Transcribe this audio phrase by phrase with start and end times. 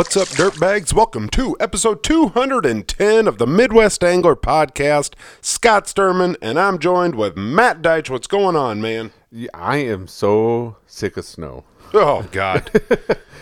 [0.00, 0.94] What's up, dirtbags?
[0.94, 5.12] Welcome to episode 210 of the Midwest Angler Podcast.
[5.42, 8.08] Scott Sturman, and I'm joined with Matt Deitch.
[8.08, 9.12] What's going on, man?
[9.52, 11.64] I am so sick of snow.
[11.92, 12.70] Oh God.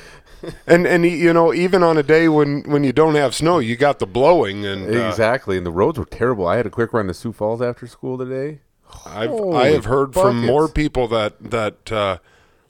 [0.66, 3.76] and and you know, even on a day when when you don't have snow, you
[3.76, 6.48] got the blowing, and uh, exactly, and the roads were terrible.
[6.48, 8.58] I had a quick run to Sioux Falls after school today.
[9.06, 12.18] I've I have heard from more people that that uh,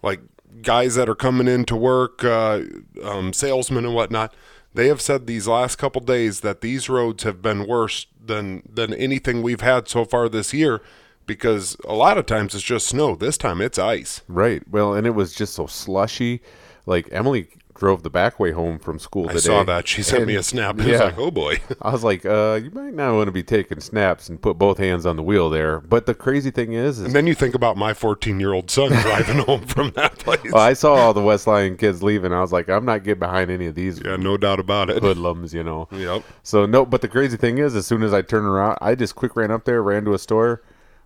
[0.02, 0.20] like
[0.62, 2.62] guys that are coming in to work, uh,
[3.02, 4.34] um, salesmen and whatnot.
[4.74, 8.92] They have said these last couple days that these roads have been worse than than
[8.94, 10.82] anything we've had so far this year,
[11.26, 13.14] because a lot of times it's just snow.
[13.14, 14.22] This time it's ice.
[14.28, 14.62] Right.
[14.70, 16.40] Well, and it was just so slushy.
[16.86, 19.36] Like Emily drove the back way home from school today.
[19.36, 19.86] I saw that.
[19.88, 20.74] She sent me a and- snap.
[20.74, 20.98] I was yeah.
[21.04, 21.60] like, oh boy.
[21.82, 24.78] I was like, uh, you might not want to be taking snaps and put both
[24.78, 25.80] hands on the wheel there.
[25.80, 28.70] But the crazy thing is, is And then you think about my 14 year old
[28.70, 30.40] son driving home from that place.
[30.52, 32.32] well, I saw all the West Lyon kids leaving.
[32.32, 35.02] I was like, I'm not getting behind any of these yeah, no doubt about it.
[35.02, 35.88] hoodlums, you know.
[35.92, 36.24] Yep.
[36.42, 39.14] So no, but the crazy thing is, as soon as I turned around, I just
[39.14, 40.62] quick ran up there, ran to a store,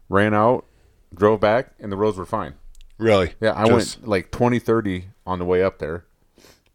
[0.09, 0.65] ran out,
[1.15, 2.55] drove back, and the roads were fine.
[2.99, 3.35] Really?
[3.41, 6.05] Yeah, I Just- went like 20, 30 on the way up there.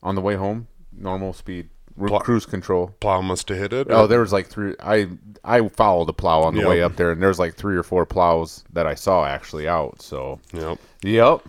[0.08, 2.96] On the way home, normal speed, Pl- cruise control.
[3.00, 3.88] Plow must have hit it.
[3.90, 4.74] Oh, there was like three.
[4.80, 5.08] I
[5.44, 6.70] I followed the plow on the Yep.
[6.70, 10.02] way up there, and there's like three or four plows that I saw actually out.
[10.02, 10.78] So, Yep.
[11.04, 11.42] yep.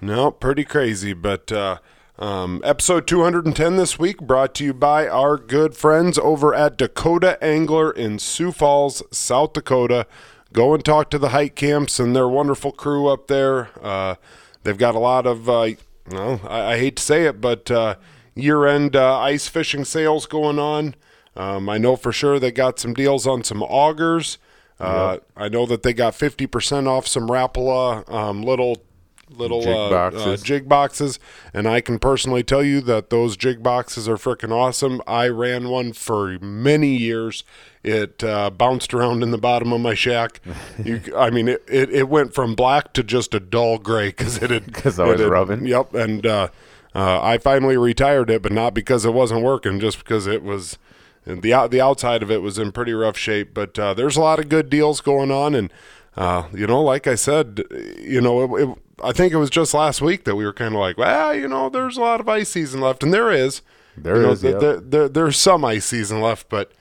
[0.00, 1.12] No, pretty crazy.
[1.12, 1.78] But uh,
[2.18, 7.42] um, episode 210 this week brought to you by our good friends over at Dakota
[7.42, 10.06] Angler in Sioux Falls, South Dakota.
[10.52, 13.70] Go and talk to the hike camps and their wonderful crew up there.
[13.82, 14.14] Uh,
[14.62, 15.68] they've got a lot of, uh,
[16.10, 17.96] well, I, I hate to say it, but uh,
[18.34, 20.94] year end uh, ice fishing sales going on.
[21.36, 24.38] Um, I know for sure they got some deals on some augers.
[24.80, 28.82] Uh, I know that they got 50% off some Rapala um, little
[29.30, 30.42] little Jig uh, uh, boxes.
[30.42, 31.18] jig boxes,
[31.54, 35.00] and I can personally tell you that those jig boxes are freaking awesome.
[35.06, 37.44] I ran one for many years.
[37.82, 40.40] It uh, bounced around in the bottom of my shack.
[40.84, 44.42] You, I mean, it, it, it went from black to just a dull gray because
[44.42, 45.66] it had 'Cause I it was had- rubbing?
[45.66, 46.48] Yep, and uh,
[46.94, 50.78] uh, I finally retired it, but not because it wasn't working, just because it was
[51.26, 53.52] the out the outside of it was in pretty rough shape.
[53.54, 55.72] But uh, there's a lot of good deals going on, and
[56.16, 57.62] uh, you know, like I said,
[58.00, 60.74] you know, it, it, I think it was just last week that we were kind
[60.74, 63.62] of like, well, you know, there's a lot of ice season left, and there is.
[63.96, 64.60] There you know, is, th- yep.
[64.60, 66.72] there, there, there's some ice season left, but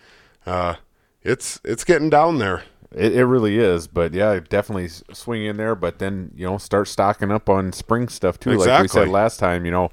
[0.45, 0.75] uh,
[1.23, 2.63] it's it's getting down there.
[2.91, 5.75] It, it really is, but yeah, definitely swing in there.
[5.75, 8.51] But then you know, start stocking up on spring stuff too.
[8.51, 9.91] Like we said last time, you know,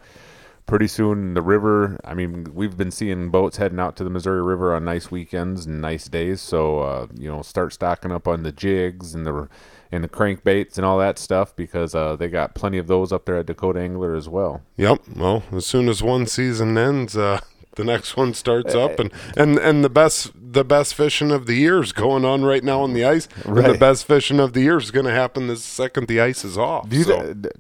[0.67, 1.99] pretty soon the river.
[2.05, 5.67] I mean, we've been seeing boats heading out to the Missouri River on nice weekends
[5.67, 6.41] and nice days.
[6.41, 9.49] So uh, you know, start stocking up on the jigs and the
[9.93, 13.27] and the crankbaits and all that stuff because uh, they got plenty of those up
[13.27, 14.63] there at Dakota Angler as well.
[14.77, 15.03] Yep.
[15.17, 17.41] Well, as soon as one season ends, uh,
[17.77, 21.55] the next one starts up, and, and and the best the best fishing of the
[21.55, 24.61] year is going on right now on the ice, and the best fishing of the
[24.63, 26.89] year is going to happen the second the ice is off.
[26.93, 27.53] So- th-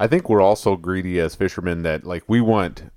[0.00, 2.90] I think we're also greedy as fishermen that like we want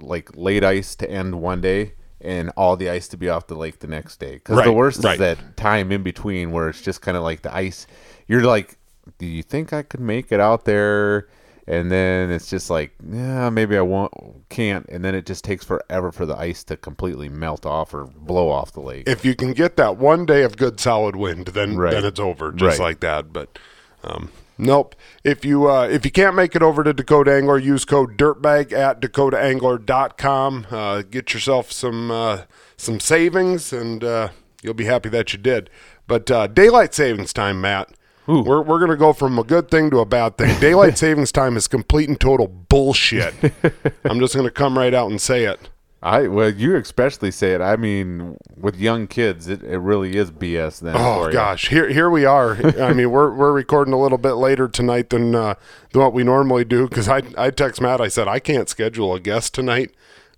[0.00, 3.54] like late ice to end one day and all the ice to be off the
[3.54, 4.34] lake the next day.
[4.34, 5.12] Because the worst right.
[5.12, 7.86] is that time in between where it's just kind of like the ice.
[8.26, 8.76] You're like,
[9.18, 11.28] do you think I could make it out there?
[11.68, 14.12] And then it's just like, yeah, maybe I won't,
[14.48, 14.84] can't.
[14.88, 18.48] And then it just takes forever for the ice to completely melt off or blow
[18.48, 19.06] off the lake.
[19.08, 21.92] if you can get that one day of good solid wind, then Right.
[21.92, 22.84] then it's over, just Right.
[22.84, 23.32] like that.
[23.32, 23.58] But
[24.02, 24.94] um, nope.
[25.24, 28.72] If you uh, if you can't make it over to Dakota Angler, use code Dirtbag
[28.72, 30.66] at DakotaAngler.com.
[30.70, 32.42] Uh, get yourself some uh,
[32.76, 34.28] some savings, and uh,
[34.62, 35.70] you'll be happy that you did.
[36.06, 37.92] But uh, daylight savings time, Matt.
[38.28, 38.42] Ooh.
[38.42, 40.58] We're, we're going to go from a good thing to a bad thing.
[40.60, 43.34] Daylight savings time is complete and total bullshit.
[44.04, 45.70] I'm just going to come right out and say it.
[46.00, 47.60] I well, you especially say it.
[47.60, 50.78] I mean, with young kids, it, it really is BS.
[50.80, 51.32] Then, Oh for you.
[51.32, 52.54] gosh, here here we are.
[52.80, 55.54] I mean, we're we're recording a little bit later tonight than uh,
[55.92, 58.00] than what we normally do because I I text Matt.
[58.00, 59.90] I said I can't schedule a guest tonight.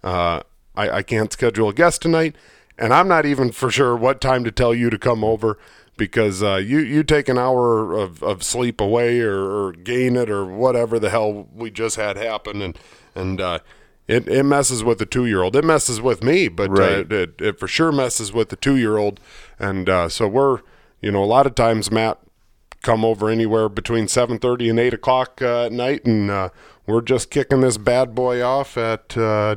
[0.03, 0.41] Uh,
[0.77, 2.37] I I can't schedule a guest tonight,
[2.79, 5.59] and I'm not even for sure what time to tell you to come over
[5.99, 10.31] because uh, you you take an hour of, of sleep away or, or gain it
[10.31, 12.79] or whatever the hell we just had happen and
[13.15, 13.43] and.
[14.11, 15.57] Uh, it, it messes with the two year old.
[15.57, 18.97] It messes with me, but uh, it, it for sure messes with the two year
[18.97, 19.21] old.
[19.59, 20.61] And uh, so we're,
[21.01, 22.19] you know, a lot of times Matt
[22.83, 26.49] come over anywhere between seven thirty and eight o'clock uh, at night, and uh,
[26.87, 29.55] we're just kicking this bad boy off at uh,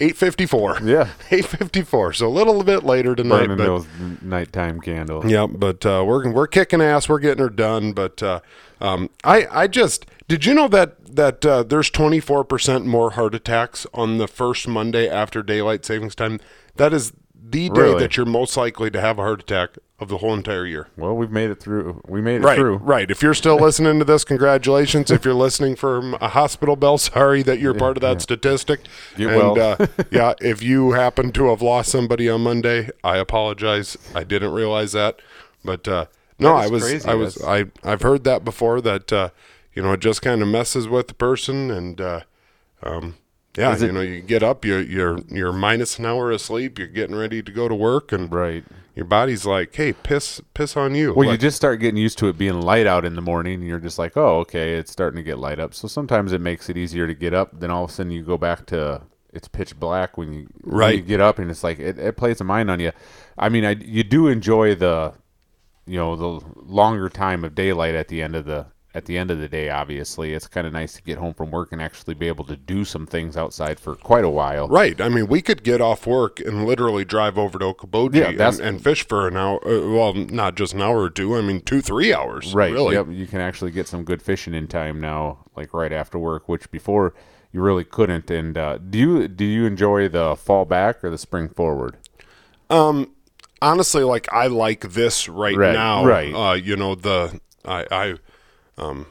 [0.00, 0.78] eight fifty four.
[0.82, 1.08] Yeah.
[1.30, 2.12] eight fifty four.
[2.12, 3.86] So a little bit later tonight, Burning but those
[4.22, 5.26] nighttime candles.
[5.26, 7.08] yeah, but uh, we're we're kicking ass.
[7.08, 7.92] We're getting her done.
[7.92, 8.40] But uh,
[8.82, 13.34] um, I I just did you know that that uh, there's 24 percent more heart
[13.34, 16.40] attacks on the first Monday after daylight savings time.
[16.76, 17.12] That is
[17.44, 17.98] the day Really?
[18.00, 20.88] that you're most likely to have a heart attack of the whole entire year.
[20.96, 22.00] Well, we've made it through.
[22.08, 22.76] We made it Right, through.
[22.78, 23.10] right.
[23.10, 25.10] If you're still listening to this, congratulations.
[25.10, 28.80] If you're listening from a hospital bell, sorry that you're part of that statistic.
[29.16, 29.60] Get and well.
[29.78, 33.96] uh, yeah, if you happen to have lost somebody on Monday, I apologize.
[34.14, 35.20] I didn't realize that,
[35.62, 36.06] but uh,
[36.42, 38.80] no, I was crazy I was I I've heard that before.
[38.80, 39.30] That uh,
[39.74, 42.20] you know, it just kind of messes with the person, and uh,
[42.82, 43.16] um,
[43.56, 46.78] yeah, it- you know, you get up, you're you're you're minus an hour of sleep,
[46.78, 48.64] you're getting ready to go to work, and Right.
[48.94, 51.14] your body's like, hey, piss, piss on you.
[51.14, 53.66] Well, you just start getting used to it being light out in the morning, and
[53.66, 55.74] you're just like, oh, okay, it's starting to get light up.
[55.74, 57.58] So sometimes it makes it easier to get up.
[57.60, 59.02] Then all of a sudden you go back to
[59.32, 60.96] it's pitch black when you when Right.
[60.96, 62.92] you get up, and it's like it, it plays a mind on you.
[63.38, 65.14] I mean, I you do enjoy the
[65.86, 69.30] you know the longer time of daylight at the end of the at the end
[69.30, 69.70] of the day.
[69.70, 72.56] Obviously, it's kind of nice to get home from work and actually be able to
[72.56, 74.68] do some things outside for quite a while.
[74.68, 75.00] Right.
[75.00, 78.60] I mean, we could get off work and literally drive over to Okoboji Yeah, and,
[78.60, 79.66] and fish for an hour.
[79.66, 81.36] Uh, well, not just an hour or two.
[81.36, 82.54] I mean, two, three hours.
[82.54, 82.72] Right.
[82.72, 82.94] Really.
[82.94, 83.06] Yep.
[83.10, 86.70] You can actually get some good fishing in time now, like right after work, which
[86.70, 87.14] before
[87.52, 88.30] you really couldn't.
[88.30, 91.96] And uh, do you do you enjoy the fall back or the spring forward?
[93.62, 96.04] Honestly, like I like this right, Right, now.
[96.04, 96.34] right.
[96.34, 98.14] Uh, you know the I I
[98.76, 99.06] um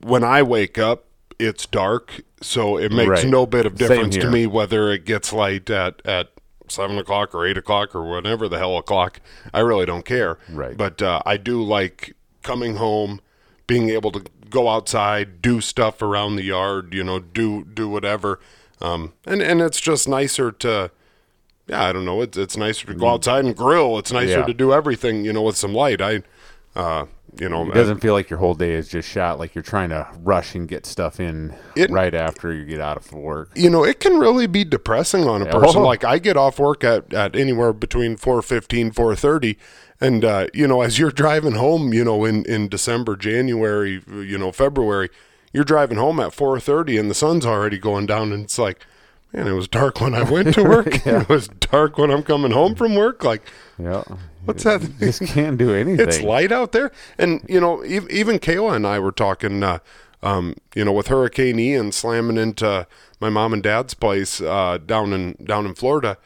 [0.00, 1.06] when I wake up,
[1.38, 3.26] it's dark, so it makes Right.
[3.26, 6.28] no bit of difference to me whether it gets light at at
[6.68, 9.20] seven o'clock or eight o'clock or whatever the hell o'clock.
[9.52, 10.38] I really don't care.
[10.48, 10.76] Right.
[10.76, 13.20] But uh, I do like coming home,
[13.66, 16.94] being able to go outside, do stuff around the yard.
[16.94, 18.38] You know, do do whatever.
[18.80, 20.92] Um, and and it's just nicer to.
[21.70, 22.20] Yeah, I don't know.
[22.20, 23.98] It's it's nicer to go outside and grill.
[23.98, 24.40] It's nicer Mm.
[24.40, 24.46] Yeah.
[24.46, 26.00] to do everything, you know, with some light.
[26.02, 26.22] I,
[26.76, 27.06] uh,
[27.40, 29.38] you know, It doesn't feel like your whole day is just shot.
[29.38, 32.96] Like you're trying to rush and get stuff in It- right after you get out
[32.96, 33.50] of work.
[33.54, 35.80] you know, it can really be depressing on a person.
[35.82, 35.84] Oh.
[35.90, 39.56] Like I get off work at, at anywhere between 4.15, 4.30.
[40.00, 44.36] And, uh, you know, as you're driving home, you know, in, in December, January, you
[44.38, 45.08] know, February,
[45.52, 48.32] you're driving home at 4.30 and the sun's already going down.
[48.32, 48.84] And it's like,
[49.32, 50.88] man, it was dark when I went to work.
[51.06, 53.24] It was dark when I'm coming home from work.
[53.24, 53.42] Like,
[53.78, 54.02] Yeah.
[54.44, 54.80] what's that?
[54.98, 56.06] Just can't do anything.
[56.08, 59.78] it's light out there and you know ev- even kayla and i were talking uh,
[60.22, 62.86] um, you know with hurricane ian slamming into
[63.20, 66.16] my mom and dad's place uh, down in down in florida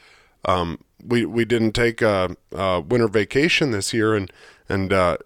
[0.47, 4.33] um, we we didn't take a, a winter vacation this year and
[4.69, 5.17] and uh,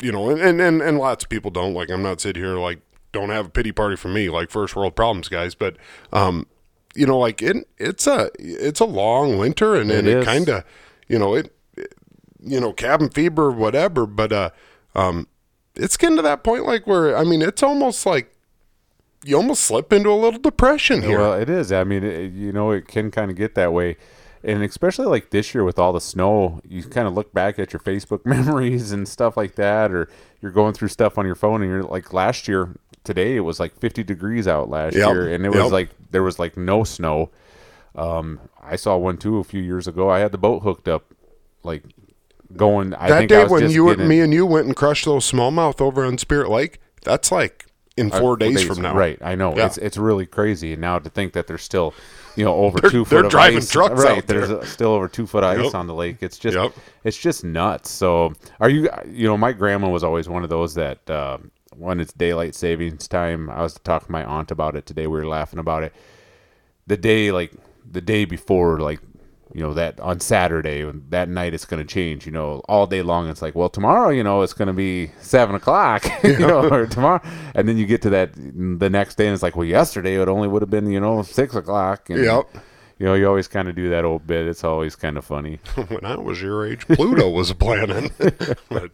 [0.00, 2.80] you know and and and lots of people don't like i'm not sitting here like
[3.12, 5.76] don't have a pity party for me like first world problems guys but
[6.12, 6.46] um
[6.96, 10.48] you know like it it's a it's a long winter and, and It it kind
[10.48, 10.64] of
[11.08, 11.52] you know it
[12.46, 14.06] you know, cabin fever, whatever.
[14.06, 14.50] But uh,
[14.94, 15.26] um,
[15.74, 18.32] it's getting to that point like where I mean, it's almost like
[19.24, 21.18] you almost slip into a little depression here.
[21.18, 21.72] Well, it is.
[21.72, 23.96] I mean, it, you know, it can kind of get that way.
[24.44, 27.72] And especially like this year with all the snow, you kind of look back at
[27.72, 30.08] your Facebook memories and stuff like that, or
[30.40, 33.58] you're going through stuff on your phone and you're like, last year, today, it was
[33.58, 35.70] like 50 degrees out last Yep, year, and it was yep.
[35.72, 37.30] like, there was like no snow.
[37.94, 40.10] Um, I saw one too a few years ago.
[40.10, 41.04] I had the boat hooked up,
[41.62, 41.82] like
[42.54, 42.92] going.
[42.94, 44.76] I that think I day was when you getting- and me and you went and
[44.76, 47.64] crushed those smallmouth over on Spirit Lake, that's like
[47.96, 48.94] in uh, four days, from now.
[48.94, 49.56] Right, I know.
[49.56, 49.66] Yeah.
[49.66, 50.72] It's it's really crazy.
[50.72, 51.94] And now to think that there's still,
[52.36, 53.70] you know, over They're- two foot they're driving ice.
[53.70, 54.58] trucks right, out there's there.
[54.58, 55.74] uh still over two foot ice Yep.
[55.74, 56.18] on the lake.
[56.20, 56.72] It's just Yep.
[57.04, 57.90] it's just nuts.
[57.90, 58.90] So are you?
[59.08, 61.38] You know, my grandma was always one of those that uh,
[61.78, 63.50] when it's daylight savings time.
[63.50, 65.06] I was talking to my aunt about it today.
[65.06, 65.92] We were laughing about it.
[66.86, 67.52] The day like
[67.90, 69.00] the day before, like
[69.52, 72.26] you know that on Saturday that night it's going to change.
[72.26, 75.10] You know, all day long it's like, well, tomorrow you know it's going to be
[75.20, 77.20] seven o'clock, you know, or tomorrow,
[77.54, 80.28] and then you get to that the next day and it's like, well, yesterday it
[80.28, 82.10] only would have been you know six o'clock.
[82.10, 82.48] And, Yep.
[82.98, 84.46] You know, you always kind of do that old bit.
[84.46, 85.60] It's always kind of funny.
[85.88, 88.10] when I was your age, Pluto was planning.
[88.70, 88.90] but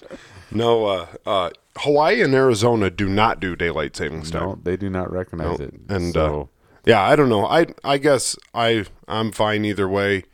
[0.50, 4.42] no, uh, uh, Hawaii and Arizona do not do daylight savings time.
[4.42, 5.75] No, they do not recognize No, it.
[5.88, 6.47] and so, uh,
[6.85, 7.47] yeah, I don't know.
[7.47, 10.25] I I guess I I'm fine either way.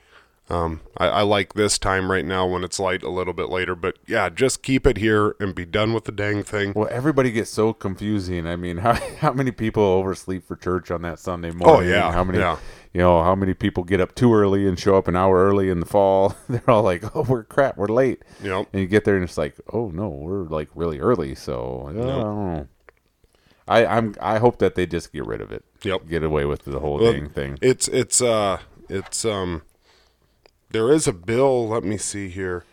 [0.50, 3.74] Um, I, I like this time right now when it's light a little bit later,
[3.74, 6.72] but yeah, just keep it here and be done with the dang thing.
[6.74, 8.46] well, everybody gets so confusing.
[8.46, 11.86] I mean, how how many people oversleep for church on that Sunday morning?
[11.86, 12.38] Oh, yeah, How many?
[12.38, 12.56] yeah.
[12.94, 15.68] You know, how many people get up too early and show up an hour early
[15.68, 16.34] in the fall?
[16.48, 18.68] They're all like, "Oh, we're crap, we're late." Yep.
[18.72, 21.92] And you get there and it's like, "Oh no, we're like really early." So I
[21.92, 22.68] don't know.
[23.68, 25.64] I I'm I hope that they just get rid of it.
[25.82, 26.08] Yep.
[26.08, 27.58] Get away with the whole Well, dang thing.
[27.60, 29.62] It's it's uh it's um,
[30.70, 31.68] there is a bill.
[31.68, 32.64] Let me see here.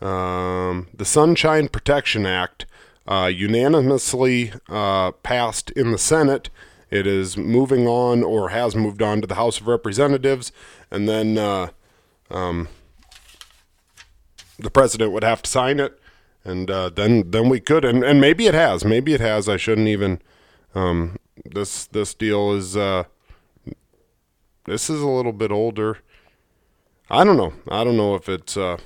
[0.00, 2.66] Um, the Sunshine Protection Act
[3.08, 6.50] uh, unanimously uh, passed in the Senate.
[6.90, 10.52] It is moving on or has moved on to the House of Representatives,
[10.90, 11.68] and then uh,
[12.30, 12.68] um,
[14.58, 15.98] the president would have to sign it,
[16.44, 19.48] and uh, then then we could, and, and maybe it has, maybe it has.
[19.48, 20.20] I shouldn't even.
[20.74, 23.04] Um, this this deal is uh,
[24.64, 25.98] this is a little bit older.
[27.10, 27.52] I don't know.
[27.70, 28.56] I don't know if it's.
[28.56, 28.78] Uh,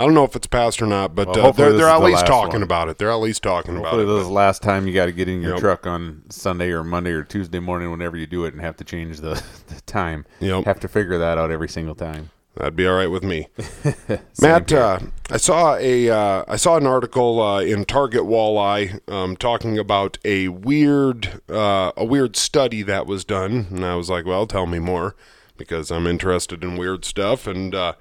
[0.00, 2.00] I don't know if it's passed or not, but Well, uh, they're this they're at
[2.02, 2.62] least last talking one.
[2.62, 2.96] about it.
[2.96, 4.22] They're at least talking Hopefully, about this it.
[4.22, 5.60] is the last time you got to get in your Yep.
[5.60, 8.84] truck on Sunday or Monday or Tuesday morning, whenever you do it, and have to
[8.84, 9.34] change the,
[9.68, 10.24] the time.
[10.40, 10.64] Yep.
[10.64, 12.30] Have to figure that out every single time.
[12.56, 13.48] That'd be all right with me.
[14.42, 14.98] Matt, uh,
[15.30, 20.18] I saw a uh, I saw an article uh, in Target Walleye um, talking about
[20.24, 24.66] a weird uh, a weird study that was done, and I was like, well, tell
[24.66, 25.14] me more
[25.56, 27.46] because I'm interested in weird stuff.
[27.46, 27.92] And uh,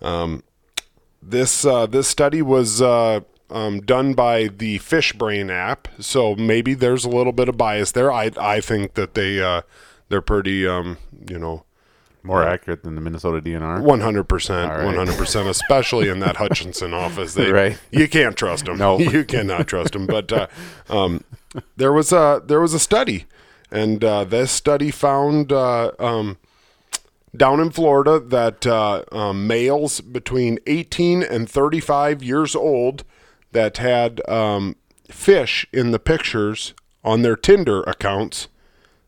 [0.00, 0.44] um,
[1.22, 7.04] this uh, this study was uh, um, done by the Fishbrain app, so maybe there's
[7.04, 8.10] a little bit of bias there.
[8.12, 9.62] I I think that they uh,
[10.08, 10.98] they're pretty um,
[11.28, 11.64] you know.
[12.22, 13.80] More accurate than the Minnesota DNR.
[13.80, 17.32] One hundred percent, one hundred percent, especially in that Hutchinson office.
[17.32, 17.78] They, Right.
[17.90, 18.76] You can't trust them.
[18.76, 18.98] No.
[18.98, 20.06] you cannot trust them.
[20.06, 20.46] But uh,
[20.90, 21.24] um,
[21.78, 23.24] there was a there was a study,
[23.70, 26.36] and uh, this study found uh, um,
[27.36, 33.04] down in Florida that uh, um, males between eighteen and thirty five years old
[33.52, 34.76] that had um,
[35.08, 38.48] fish in the pictures on their Tinder accounts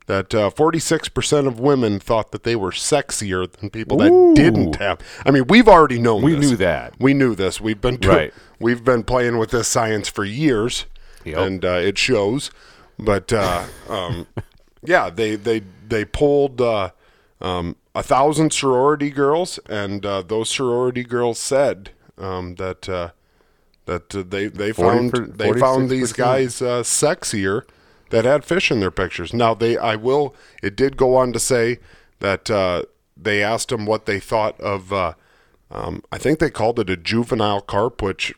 [0.06, 4.98] that uh, 46% of women thought that they were sexier than people that didn't have.
[5.24, 6.50] I mean, we've already known We this.
[6.50, 6.94] knew that.
[6.98, 7.60] We knew this.
[7.60, 8.34] We've been do- Right.
[8.58, 10.86] we've been playing with this science for years,
[11.24, 11.38] Yep.
[11.38, 12.50] and uh, it shows.
[12.98, 14.26] But uh, um,
[14.82, 16.90] yeah, they they they polled uh,
[17.40, 23.10] um, a thousand sorority girls, and uh, those sorority girls said um, that uh,
[23.86, 27.62] that uh, they they found they found these guys uh, sexier
[28.10, 29.32] that had fish in their pictures.
[29.32, 31.78] Now they I will it did go on to say
[32.20, 32.84] that uh,
[33.16, 35.14] they asked them what they thought of uh,
[35.70, 38.34] um, I think they called it a juvenile carp, which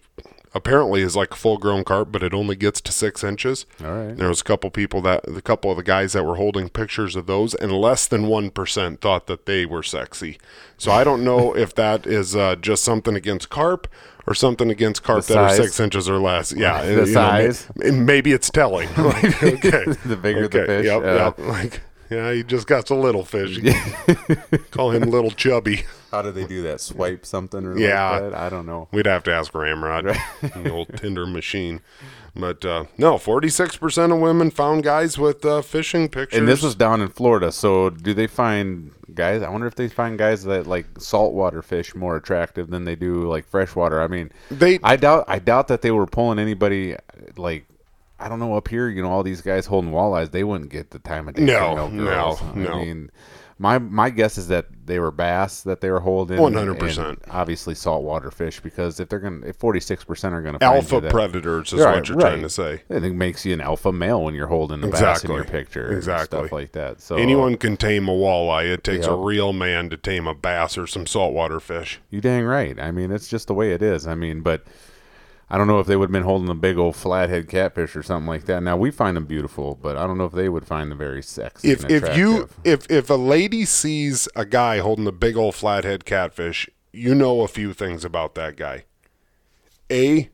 [0.55, 3.67] apparently is like a full grown carp, but it only gets to six inches.
[3.85, 4.17] All right.
[4.17, 7.17] There was a couple people that a couple of the guys that were holding pictures
[7.17, 10.39] of those, and less than one percent thought that they were sexy.
[10.79, 13.89] So I don't know if that is uh, just something against carp
[14.27, 16.51] or something against carp The that are six inches or less.
[16.53, 17.69] Yeah, The you know, may- size.
[17.77, 18.89] maybe it's telling.
[18.97, 21.15] Like, okay, The bigger the fish, Yep, yeah.
[21.27, 21.39] yep.
[21.39, 21.81] Like,
[22.15, 23.59] yeah, he just got a little fish.
[24.71, 25.85] Call him little chubby.
[26.11, 26.81] How do they do that?
[26.81, 28.11] Swipe something or Yeah.
[28.11, 28.35] like that?
[28.35, 28.89] I don't know.
[28.93, 30.05] We'd have to ask Ramrod,
[30.43, 31.81] the old Tinder machine.
[32.37, 36.39] But uh, no, forty-six percent of women found guys with uh, fishing pictures.
[36.39, 37.53] And this was down in Florida.
[37.53, 39.41] So do they find guys?
[39.43, 43.29] I wonder if they find guys that like saltwater fish more attractive than they do
[43.29, 44.01] like freshwater.
[44.03, 45.27] I mean, They- I doubt.
[45.29, 46.97] I doubt that they were pulling anybody
[47.37, 47.67] like.
[48.19, 48.89] I don't know up here.
[48.89, 51.45] You know, all these guys holding walleyes, they wouldn't get the time of day.
[51.45, 52.41] No, no, girls.
[52.55, 52.73] no.
[52.73, 53.11] I mean,
[53.59, 56.39] my my guess is that they were bass that they were holding.
[56.39, 57.19] 100%.
[57.31, 60.93] Obviously, saltwater fish because if they're gonna, if forty six percent are gonna alpha find
[60.93, 62.31] you that, predators is Right, what you're right.
[62.31, 62.83] trying to say.
[62.91, 65.41] I think it makes you an alpha male when you're holding a bass in your
[65.43, 65.61] Exactly.
[65.61, 66.39] picture, and Exactly.
[66.39, 67.01] stuff like that.
[67.01, 68.73] So Anyone can tame a walleye.
[68.73, 72.01] It takes a real man to tame a bass or some saltwater fish.
[72.11, 72.79] You dang right.
[72.81, 74.07] I mean, it's just the way it is.
[74.07, 74.65] I mean, but
[75.51, 78.03] I don't know if they would have been holding a big old flathead catfish or
[78.03, 78.63] something like that.
[78.63, 81.23] Now we find them beautiful, but I don't know if they would find them very
[81.23, 81.71] sexy.
[81.71, 86.05] If if you if if a lady sees a guy holding a big old flathead
[86.05, 88.85] catfish, you know a few things about that guy.
[89.91, 90.31] A,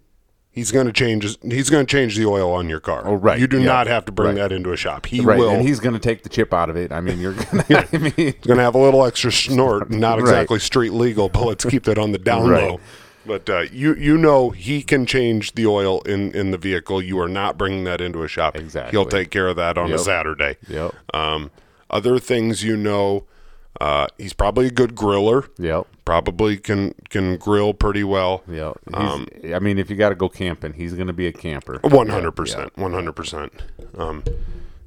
[0.53, 1.25] he's going to change.
[1.43, 3.03] He's going to change the oil on your car.
[3.05, 3.39] Oh, right.
[3.39, 4.49] You do not have to bring Right.
[4.49, 5.07] that into a shop.
[5.07, 5.51] He right, will.
[5.51, 6.93] and he's going to take the chip out of it.
[6.93, 7.65] I mean, you're gonna.
[7.93, 9.91] I mean, going to have a little extra snort.
[9.91, 10.21] Not Right.
[10.21, 12.71] exactly street legal, but let's keep that on the down Right.
[12.71, 12.81] low.
[13.27, 17.03] But uh, you you know he can change the oil in, in the vehicle.
[17.03, 18.57] You are not bringing that into a shop.
[18.57, 18.91] Exactly.
[18.93, 20.57] He'll take care of that on a Saturday.
[20.69, 20.95] Yep.
[21.13, 21.51] Um,
[21.91, 23.27] other things you know,
[23.81, 25.49] uh, he's probably a good griller.
[25.59, 25.87] yep.
[26.07, 28.43] Probably can can grill pretty well.
[28.49, 28.79] Yep.
[28.95, 31.79] Um, I mean, if you got to go camping, he's going to be a camper.
[31.83, 32.77] One hundred percent.
[32.77, 33.53] One hundred percent.
[33.97, 34.25] Um,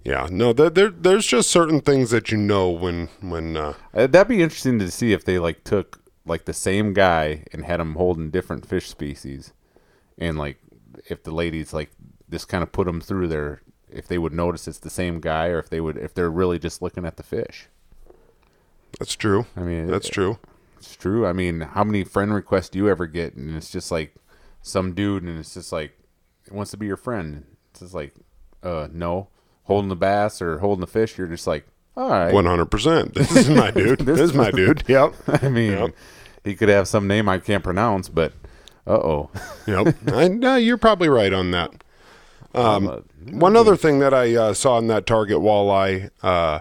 [0.03, 0.27] yeah.
[0.29, 4.27] No, there, there there's just certain things that you know when when uh, Uh, that'd
[4.27, 7.95] be interesting to see if they like took like the same guy and had him
[7.95, 9.53] holding different fish species,
[10.17, 10.57] and like
[11.09, 11.91] if the ladies like
[12.29, 13.61] just kind of put them through their
[13.91, 16.59] if they would notice it's the same guy or if they would if they're really
[16.59, 17.67] just looking at the fish.
[18.99, 19.45] that's true.
[19.55, 20.39] I mean, That's true.
[20.77, 21.25] It's true.
[21.25, 23.35] I mean, how many friend requests do you ever get?
[23.35, 24.15] And it's just like
[24.61, 25.97] some dude, and it's just like
[26.45, 27.45] he wants to be your friend.
[27.71, 28.13] It's just like,
[28.61, 29.29] uh, no,
[29.63, 31.17] holding the bass or holding the fish.
[31.17, 31.65] You're just like,
[31.95, 32.33] All right.
[32.33, 33.13] One hundred percent.
[33.13, 34.00] This is my dude.
[34.00, 34.83] this is my dude.
[34.88, 35.13] Yep.
[35.27, 35.95] I mean, Yep.
[36.43, 38.33] he could have some name I can't pronounce, but
[38.88, 39.29] uh oh.
[39.67, 39.95] Yep.
[40.07, 41.71] I, no, you're probably right on that.
[42.55, 46.59] Um, one other thing that I uh, saw in that Target Walleye uh,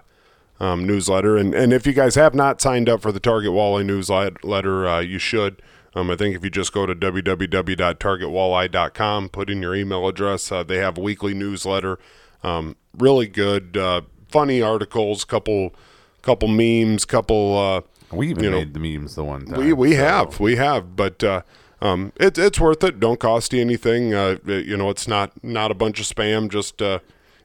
[0.59, 3.85] um, newsletter, and, and if you guys have not signed up for the Target Walleye
[3.85, 5.61] newsletter, uh, you should.
[5.95, 10.62] Um, I think if you just go to www.targetwalleye.com, put in your email address, uh,
[10.62, 11.99] they have a weekly newsletter.
[12.43, 14.01] Um, really good, uh,
[14.33, 15.75] funny articles, couple
[16.23, 17.59] couple memes, couple.
[17.59, 17.81] Uh,
[18.17, 19.59] We even You know, made the memes the one time.
[19.61, 21.43] we we so- have we have, but uh,
[21.81, 23.01] um, it's it's worth it.
[23.01, 24.15] Don't cost you anything.
[24.15, 26.49] Uh, you know, it's not not a bunch of spam.
[26.51, 26.99] Just uh,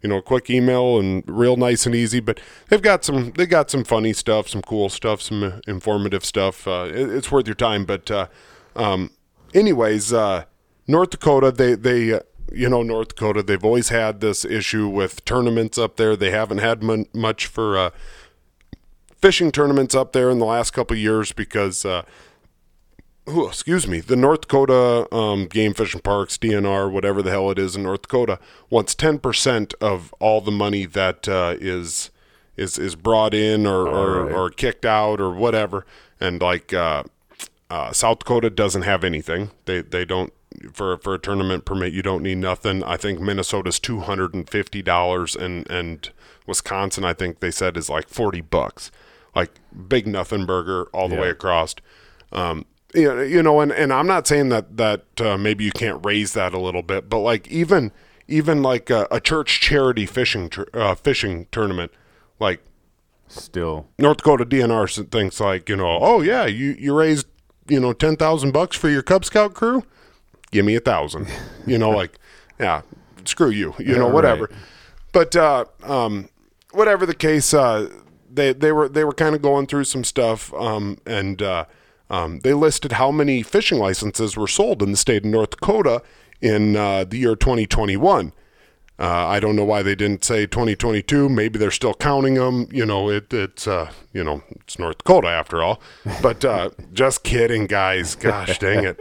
[0.04, 2.20] you know, a quick email and real nice and easy.
[2.20, 2.40] But
[2.70, 6.68] they've got some they got some funny stuff, some cool stuff, some uh, informative stuff.
[6.68, 7.86] Uh, it, it's worth your time.
[7.86, 8.28] But uh,
[8.76, 9.10] um,
[9.54, 10.44] anyways, uh,
[10.88, 12.20] North Dakota they they.
[12.52, 13.44] You know North Dakota.
[13.44, 16.16] They've always had this issue with tournaments up there.
[16.16, 17.90] They haven't had mon- much for uh,
[19.22, 22.04] fishing tournaments up there in the last couple of years because uh,
[23.28, 27.60] oh, excuse me, the North Dakota um, Game Fishing Parks, DNR, whatever the hell it
[27.60, 28.40] is in North Dakota,
[28.70, 32.12] wants ten percent of all the money that uh, is
[32.56, 34.34] is is brought in or or, Alright.
[34.36, 35.86] or kicked out or whatever.
[36.20, 37.04] And like uh,
[37.70, 39.52] uh, South Dakota doesn't have anything.
[39.66, 40.34] They they don't
[40.74, 41.94] for for a tournament permit.
[41.94, 42.84] You don't need nothing.
[42.84, 46.10] I think Minnesota's two hundred and fifty dollars, and and
[46.46, 48.92] Wisconsin, I think they said is like forty bucks.
[49.36, 49.52] Like
[49.88, 51.22] big nothing burger all the Yeah.
[51.22, 51.76] way across.
[52.32, 55.72] Um, you know, you know, and, and I'm not saying that that uh, maybe you
[55.72, 57.92] can't raise that a little bit, but like even
[58.28, 61.92] even like a, a church charity fishing tur- uh, fishing tournament,
[62.40, 62.62] like
[63.30, 67.28] Still, North Dakota DNR thinks like you know, oh yeah, you you raised
[67.68, 69.84] you know ten thousand bucks for your Cub Scout crew,
[70.52, 71.28] give me a thousand,
[71.66, 72.20] you know, like
[72.60, 72.82] yeah,
[73.26, 74.48] screw you, you know, whatever.
[74.52, 74.60] right.
[75.12, 76.30] But uh, um,
[76.72, 77.90] whatever the case, uh,
[78.32, 81.66] they they were they were kind of going through some stuff, um, and uh,
[82.10, 86.02] um, they listed how many fishing licenses were sold in the state of North Dakota
[86.42, 88.34] in uh, the year 2021.
[89.00, 91.30] Uh, I don't know why they didn't say 2022.
[91.30, 92.68] Maybe they're still counting them.
[92.72, 95.82] You know, it, it's uh, you know it's North Dakota after all.
[96.22, 98.16] But uh, just kidding, guys.
[98.16, 99.00] Gosh dang it.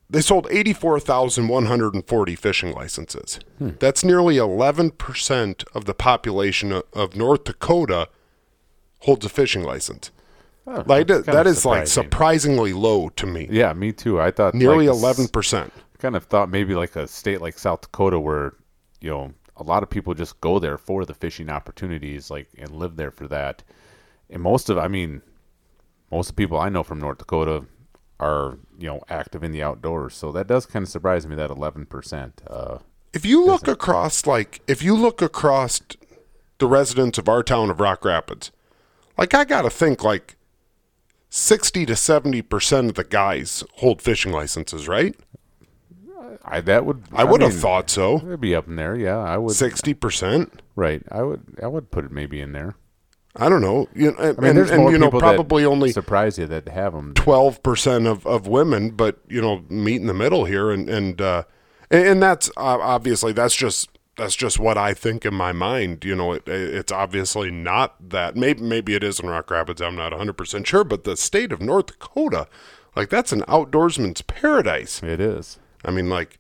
[0.10, 3.40] they sold 84,140 fishing licenses.
[3.60, 8.10] That's nearly 11% of the population of, North Dakota
[9.02, 10.12] holds a fishing license.
[10.66, 13.48] oh, Like that, is like surprisingly low to me.
[13.52, 14.20] Yeah, me too.
[14.20, 15.70] I thought Nearly like, 11%.
[16.00, 18.54] Kind of thought maybe like a state like South Dakota where
[19.02, 22.72] you know a lot of people just go there for the fishing opportunities, like and
[22.72, 23.64] live there for that.
[24.30, 25.22] And most of, I mean,
[26.12, 27.66] most of the people I know from North Dakota
[28.20, 31.52] are you know active in the outdoors, so that does kind of surprise me that
[31.52, 32.42] eleven percent.
[32.48, 32.78] Uh,
[33.14, 35.82] If you look across, like, if you look across
[36.60, 38.52] the residents of our town of Rock Rapids,
[39.18, 40.36] like, I got to think, like,
[41.30, 45.16] 60 to 70% of the guys hold fishing licenses, right?
[46.44, 48.18] I that would I would have thought so.
[48.18, 48.96] it'd be up in there.
[48.96, 49.54] Yeah, I would.
[49.54, 50.52] 60%.
[50.76, 51.58] Right, I would.
[51.62, 52.76] I would put it maybe in there.
[53.36, 53.88] I don't know.
[53.94, 56.48] You know, I mean, and, there's and, more you know, people probably only surprise you
[56.48, 57.14] that have them.
[57.14, 60.72] 12% of, of women, but, you know, meet in the middle here.
[60.72, 61.44] And, and, uh,
[61.92, 66.04] and, and that's uh, obviously, that's just, that's just what I think in my mind.
[66.04, 68.36] You know, it, it's obviously not that.
[68.36, 69.82] Maybe, maybe it is in Rock Rapids.
[69.82, 72.48] I'm not 100% sure, but the state of North Dakota,
[72.96, 75.04] like, that's an outdoorsman's paradise.
[75.04, 75.60] It is.
[75.86, 76.40] I mean, like,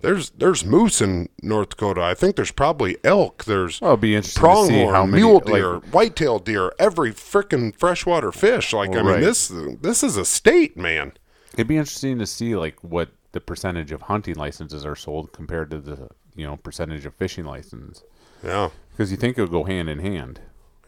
[0.00, 2.02] there's there's moose in North Dakota.
[2.02, 3.44] I think there's probably elk.
[3.44, 8.30] There's Well, be interesting pronghorn, how many mule like, deer, whitetail deer, every freaking freshwater
[8.30, 8.72] fish.
[8.72, 9.20] Like I mean, Right.
[9.20, 9.48] this
[9.80, 11.12] this is a state, man.
[11.54, 15.70] It'd be interesting to see like what the percentage of hunting licenses are sold compared
[15.70, 18.02] to the you know percentage of fishing license.
[18.44, 20.40] Yeah, Because you think it'll go hand in hand.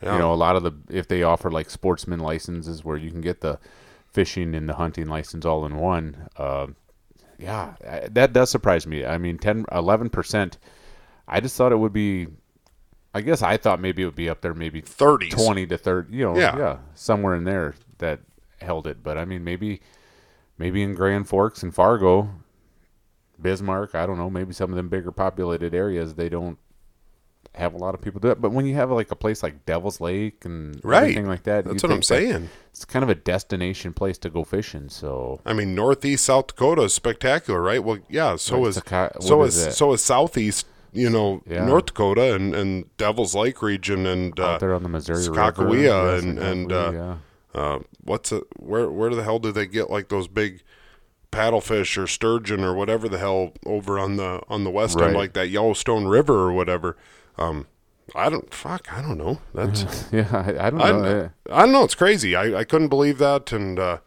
[0.02, 0.12] Yeah.
[0.12, 3.22] You know, a lot of the if they offer like sportsman licenses where you can
[3.22, 3.58] get the
[4.12, 6.28] fishing and the hunting license all in one.
[6.36, 6.66] Uh,
[7.38, 7.74] yeah,
[8.10, 9.04] that does surprise me.
[9.04, 10.58] I mean, 10, 11 percent.
[11.28, 12.28] I just thought it would be.
[13.14, 15.30] I guess I thought maybe it would be up there, maybe 30s.
[15.30, 16.14] twenty to thirty.
[16.16, 16.56] You know, Yeah.
[16.58, 18.20] yeah, somewhere in there that
[18.60, 19.02] held it.
[19.02, 19.80] But I mean, maybe,
[20.58, 22.28] maybe in Grand Forks and Fargo,
[23.40, 23.94] Bismarck.
[23.94, 24.30] I don't know.
[24.30, 26.58] Maybe some of them bigger populated areas they don't
[27.56, 28.40] have a lot of people do it.
[28.40, 31.02] But when you have like a place like Devil's Lake and Right.
[31.02, 32.50] everything like that, That's what I'm that saying.
[32.70, 34.88] It's kind of a destination place to go fishing.
[34.88, 37.82] So I mean, Northeast South Dakota is spectacular, right?
[37.82, 38.36] Well, yeah.
[38.36, 38.82] So Right, is
[39.26, 41.66] so is, is so is Southeast you know Yeah.
[41.66, 45.70] North Dakota and, and Devil's Lake region and uh, out there on the Missouri Sakakawea
[45.70, 46.14] River.
[46.16, 47.18] And- and, uh, Sakakawea,
[47.54, 48.44] uh, what's it?
[48.58, 50.62] Where where the hell do they get like those big
[51.32, 55.32] paddlefish or sturgeon or whatever the hell over on the on the west end, like
[55.34, 56.96] that Yellowstone River or whatever?
[57.38, 57.66] Um,
[58.14, 58.92] I don't fuck.
[58.92, 59.40] I don't know.
[59.54, 60.28] That's yeah.
[60.32, 61.30] I, I don't know.
[61.50, 61.84] I don't know.
[61.84, 62.34] It's crazy.
[62.36, 63.98] I, I couldn't believe that, and uh,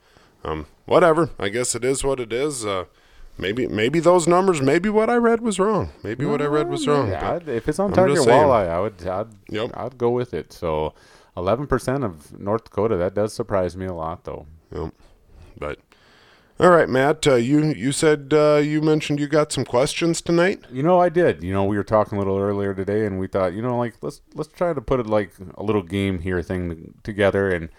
[0.44, 1.30] um, whatever.
[1.38, 2.66] I guess it is what it is.
[2.66, 2.86] Uh,
[3.38, 5.90] maybe maybe those numbers, maybe what I read was wrong.
[6.04, 7.10] Maybe what I read was wrong.
[7.10, 9.06] Yeah, if it's on I'm target walleye, I would.
[9.06, 9.72] I'd, Yep.
[9.76, 10.54] I'd go with it.
[10.54, 10.94] So,
[11.36, 12.96] eleven percent of North Dakota.
[12.96, 14.46] That does surprise me a lot, though.
[14.74, 14.94] Yep.
[15.58, 15.80] But
[16.60, 17.26] all right, Matt.
[17.26, 20.64] Uh, you you said uh, you mentioned you got some questions tonight.
[20.72, 21.44] You know, I did.
[21.44, 23.96] You know, we were talking a little earlier today, and we thought, you know, like
[24.02, 27.50] let's let's try to put it like a little game here thing together.
[27.50, 27.70] And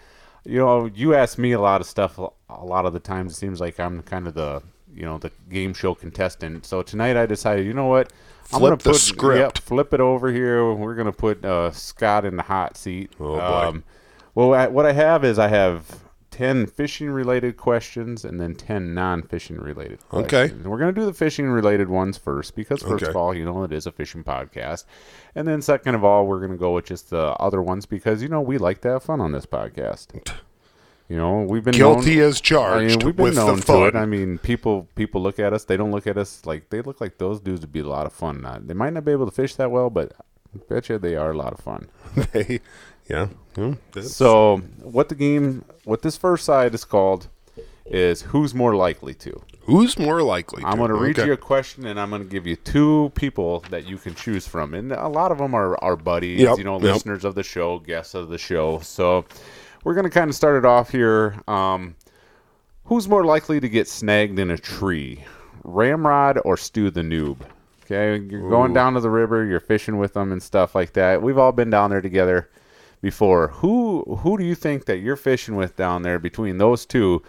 [0.45, 2.17] you know, you ask me a lot of stuff.
[2.17, 4.63] A lot of the times, it seems like I'm kind of the
[4.93, 6.65] you know the game show contestant.
[6.65, 8.11] So tonight, I decided, you know what,
[8.53, 9.39] I'm Flip gonna the put script.
[9.39, 10.73] Yep, flip it over here.
[10.73, 13.11] We're gonna put uh, Scott in the hot seat.
[13.19, 13.39] Oh, boy.
[13.39, 13.83] Um,
[14.33, 15.85] well, I, what I have is I have.
[16.41, 20.27] 10 fishing related questions and then 10 non fishing related Okay.
[20.47, 20.67] questions.
[20.67, 23.09] We're going to do the fishing related ones first because, first Okay.
[23.11, 24.85] of all, you know, it is a fishing podcast.
[25.35, 28.23] And then, second of all, we're going to go with just the other ones because,
[28.23, 30.07] you know, we like to have fun on this podcast.
[31.07, 33.61] You know, we've been Guilty known, as charged I mean, we've been with known the
[33.61, 33.87] to fun.
[33.89, 33.95] it.
[33.95, 35.65] I mean, people people look at us.
[35.65, 38.05] They don't look at us like they look like those dudes would be a lot
[38.07, 38.43] of fun.
[38.45, 40.13] Uh, they might not be able to fish that well, but
[40.55, 41.89] I bet you they are a lot of fun.
[42.31, 42.61] They-
[43.07, 43.27] yeah.
[43.57, 47.27] yeah, that's- So, what the game, what this first side is called,
[47.85, 49.41] is who's more likely to.
[49.65, 50.63] who's more likely?
[50.65, 51.27] I'm going to read Okay.
[51.27, 54.47] you a question, and I'm going to give you two people that you can choose
[54.47, 56.93] from, and a lot of them are our buddies, Yep, you know, yep.
[56.95, 58.79] listeners of the show, guests of the show.
[58.79, 59.25] So
[59.83, 61.35] we're going to kind of start it off here.
[61.47, 61.95] Um,
[62.85, 65.23] who's more likely to get snagged in a tree,
[65.63, 67.37] Ramrod or Stu the Noob?
[67.85, 71.21] Okay, you're going down to the river, you're fishing with them and stuff like that.
[71.21, 72.49] We've all been down there together
[73.01, 73.49] before.
[73.49, 77.21] Who who do you think that you're fishing with down there between those two?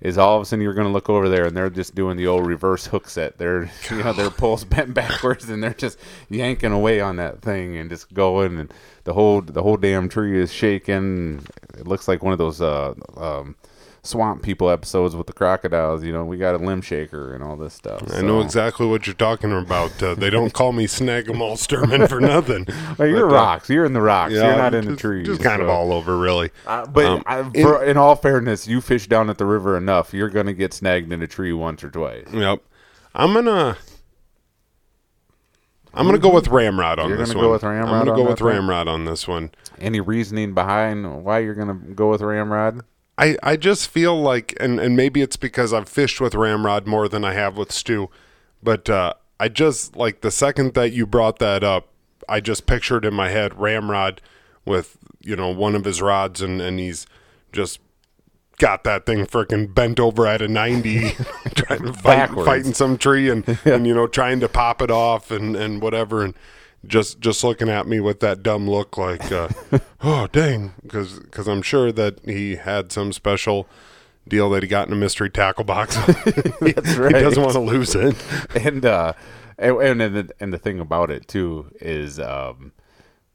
[0.00, 2.18] Is all of a sudden you're going to look over there and they're just doing
[2.18, 3.38] the old reverse hook set.
[3.38, 7.76] They're you know their poles bent backwards and they're just yanking away on that thing
[7.76, 11.46] and just going and the whole the whole damn tree is shaking.
[11.78, 13.56] It looks like one of those uh, um,
[14.06, 16.04] swamp people episodes with the crocodiles.
[16.04, 18.02] You know, we got a limb shaker and all this stuff.
[18.14, 20.00] I know exactly what you're talking about.
[20.02, 22.66] Uh, they don't call me Snagamal Sturman for nothing.
[22.98, 23.70] Well, you're But, uh, rocks.
[23.70, 24.32] You're in the rocks.
[24.34, 25.26] yeah, you're not in the trees.
[25.26, 26.50] Just kind of all over, really.
[26.66, 29.76] Uh, but Um, I, in- for, in all fairness, you fish down at the river
[29.76, 32.26] enough, you're going to get snagged in a tree once or twice.
[32.32, 32.60] Yep.
[33.14, 33.76] I'm gonna.
[35.96, 37.46] I'm gonna go with Ramrod on You're this gonna one.
[37.48, 38.40] go with Ramrod I'm gonna go with?
[38.40, 39.52] Ramrod on this one.
[39.78, 42.82] Any reasoning behind why you're going to go with Ramrod?
[43.16, 47.08] I, I just feel like, and, and maybe it's because I've fished with Ramrod more
[47.08, 48.10] than I have with Stu,
[48.62, 51.88] but uh, I just like the second that you brought that up,
[52.28, 54.20] I just pictured in my head Ramrod
[54.64, 57.06] with you know one of his rods, and and he's
[57.52, 57.78] just
[58.58, 61.10] got that thing freaking bent over at a 90
[61.54, 62.46] trying to fight Backwards.
[62.46, 66.22] fighting some tree and and you know trying to pop it off and and whatever
[66.22, 66.34] and
[66.86, 69.48] just just looking at me with that dumb look like uh,
[70.02, 70.74] oh dang.
[70.82, 73.68] Because because I'm sure that he had some special
[74.28, 75.96] deal that he got in a mystery tackle box.
[76.60, 78.16] That's right he doesn't want to lose it.
[78.54, 79.12] And uh
[79.58, 82.72] and and, and, the, and the thing about it too is um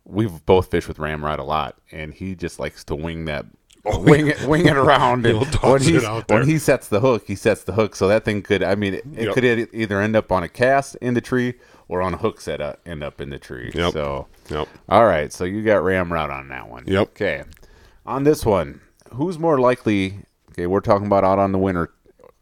[0.06, 3.46] we've both fished with Ramrod a lot and he just likes to wing that
[3.86, 7.64] wing it wing it around and when, it when he sets the hook he sets
[7.64, 7.96] the hook.
[7.96, 9.34] So that thing could I mean it, it Yep.
[9.34, 11.54] could either end up on a cast in the tree
[11.88, 13.72] or on a hook set uh, end up in the tree.
[13.74, 13.94] Yep.
[13.94, 14.68] so yep.
[14.90, 15.32] all right.
[15.32, 16.84] So you got Ramrod on that one.
[16.88, 17.02] Yep.
[17.10, 17.44] okay.
[18.06, 18.82] On this one
[19.14, 20.20] who's more likely
[20.52, 21.94] okay we're talking about out on the winter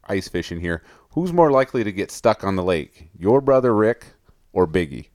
[0.08, 0.82] ice fishing here.
[1.12, 4.06] Who's more likely to get stuck on the lake your brother rick
[4.52, 5.08] or biggie?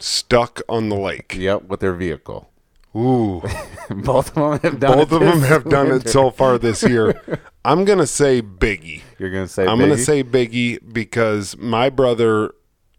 [0.00, 1.36] Stuck on the lake.
[1.38, 2.50] Yep with their vehicle
[2.96, 3.42] ooh.
[3.90, 6.82] Both of them have done both it of them have done it so far this
[6.84, 7.20] year.
[7.64, 9.02] I'm gonna say Biggie.
[9.18, 12.54] You're gonna say I'm going to say Biggie because my brother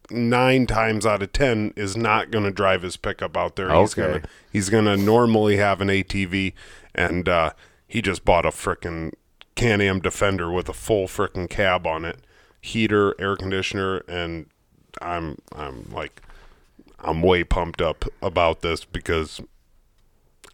[0.10, 3.74] nine times out of ten is not going to drive his pickup out there.
[3.74, 4.08] He's Okay.
[4.20, 6.54] gonna he's going to normally have an ATV,
[6.94, 7.52] and uh,
[7.88, 9.14] he just bought a frickin'
[9.56, 12.18] Can-Am Defender with a full frickin' cab on it,
[12.60, 14.48] heater, air conditioner, and
[15.02, 16.22] I'm I'm like
[17.00, 19.40] I'm way pumped up about this because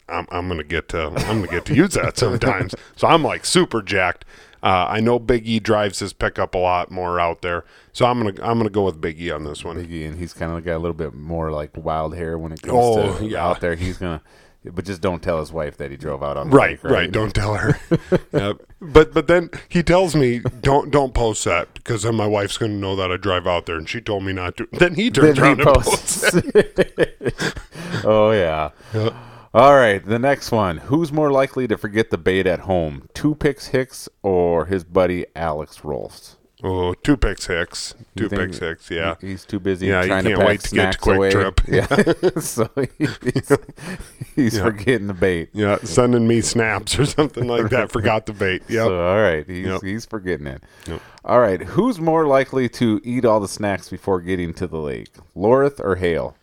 [0.09, 2.73] I'm, I'm gonna get to I'm gonna get to use that sometimes.
[2.95, 4.25] So I'm like super jacked.
[4.63, 8.17] Uh, I know Big E drives his pickup a lot more out there, so I'm
[8.17, 9.77] gonna I'm gonna go with Big E on this one.
[9.77, 12.61] Biggie, and he's kind of got a little bit more like wild hair when it
[12.61, 13.45] comes Oh, to yeah.
[13.45, 13.75] out there.
[13.75, 14.21] He's gonna
[14.65, 17.09] but just don't tell his wife that he drove out on the Right, lake, right,
[17.11, 17.79] Don't tell her.
[18.79, 22.73] But but then he tells me don't don't post that because then my wife's going
[22.73, 24.67] to know that I drive out there, and she told me not to.
[24.71, 26.31] Then he turns Then around he and posts.
[26.31, 27.53] posts.
[28.05, 28.69] oh yeah.
[28.93, 29.13] Yep.
[29.57, 30.77] All right, the next one.
[30.77, 33.09] Who's more likely to forget the bait at home?
[33.15, 36.37] Two picks Hicks or his buddy Alex Rolfs?
[36.63, 38.91] Oh, two picks Hicks, two picks Hicks.
[38.91, 41.31] Yeah, he's too busy Yeah, he trying can't to wait to get to Quick away.
[41.31, 41.61] Trip.
[41.67, 41.85] Yeah,
[42.39, 43.57] so he's,
[44.35, 44.63] he's Yeah.
[44.63, 45.49] forgetting the bait.
[45.53, 47.91] yeah, sending me snaps or something like that.
[47.91, 48.61] Forgot the bait.
[48.67, 48.85] Yeah.
[48.85, 49.81] So all right, he's Yep.
[49.83, 50.61] he's forgetting it.
[50.87, 51.01] Yep.
[51.25, 55.09] All right, who's more likely to eat all the snacks before getting to the lake?
[55.35, 56.35] Lorith or Hale?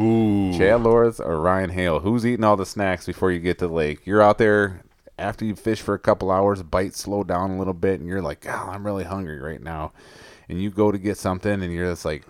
[0.00, 0.56] Ooh.
[0.56, 2.00] Chad Lorith or Ryan Hale?
[2.00, 4.06] Who's eating all the snacks before you get to the lake?
[4.06, 4.82] You're out there
[5.18, 8.22] after you fish for a couple hours, bites slow down a little bit, and you're
[8.22, 9.92] like, oh, I'm really hungry right now.
[10.48, 12.24] And you go to get something, and you're just like,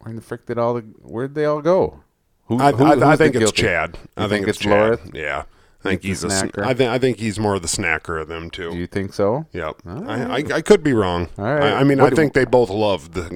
[0.00, 2.00] where in the frick did all the where'd they all go?
[2.46, 3.52] Who, I, who- I, I think it's?
[3.52, 3.98] Chad.
[4.16, 5.00] I think, think it's, it's Chad.
[5.14, 5.44] Yeah,
[5.84, 6.46] I think He's he's a.
[6.46, 6.64] snacker?
[6.64, 8.70] I think I think he's more of the snacker of them too.
[8.70, 9.46] Do you think so?
[9.52, 9.76] Yep.
[9.86, 11.28] All I, I I could be wrong.
[11.38, 11.62] All right.
[11.72, 13.28] I, I mean, What I do- think they both love the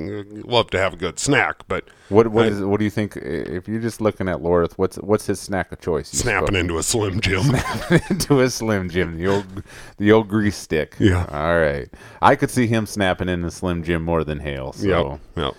[0.46, 3.16] love to have a good snack, but What what I- is what do you think?
[3.16, 6.08] If you're just looking at Lorith, what's what's his snack of choice?
[6.10, 7.42] Snapping into a Slim Jim.
[7.44, 9.62] spoke- into a Slim Jim, the old
[9.98, 10.96] the old grease stick.
[10.98, 11.26] Yeah.
[11.30, 11.88] All right.
[12.22, 14.72] I could see him snapping in the Slim Jim more than Hale.
[14.72, 14.86] So.
[14.86, 15.20] Yep.
[15.36, 15.54] Yep.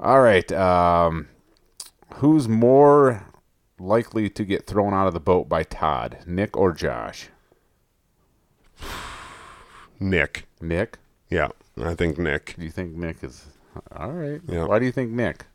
[0.00, 0.50] All right.
[0.52, 1.28] Um,
[2.14, 3.26] who's more
[3.80, 7.28] likely to get thrown out of the boat by Todd, Nick or Josh?
[9.98, 10.46] Nick.
[10.60, 10.98] Nick.
[11.28, 11.48] Yeah,
[11.80, 12.54] I think Nick.
[12.58, 13.46] Do you think Nick is
[13.94, 14.40] all right?
[14.48, 14.64] Yeah.
[14.64, 15.46] Why do you think Nick?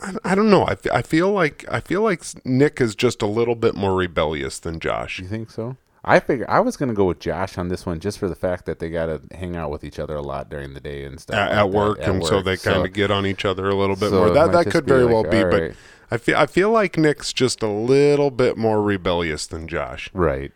[0.00, 0.64] I, I don't know.
[0.64, 4.58] I, I feel like I feel like Nick is just a little bit more rebellious
[4.58, 5.18] than Josh.
[5.18, 5.76] You think so?
[6.04, 8.66] I figure I was gonna go with Josh on this one just for the fact
[8.66, 11.36] that they gotta hang out with each other a lot during the day and stuff
[11.36, 13.74] At, like at work, at and so they kind of get on each other a
[13.74, 14.30] little bit so more.
[14.30, 15.74] That that could very like, well be, all but right.
[16.10, 20.10] I feel I feel like Nick's just a little bit more rebellious than Josh.
[20.12, 20.52] right.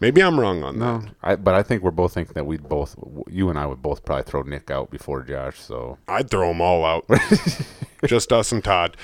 [0.00, 1.10] Maybe I'm wrong on No, that.
[1.24, 2.94] I, but I think we're both thinking that we'd both,
[3.28, 5.58] you and I would both probably throw Nick out before Josh.
[5.58, 7.04] So I'd throw them all out.
[8.06, 8.96] just us and Todd.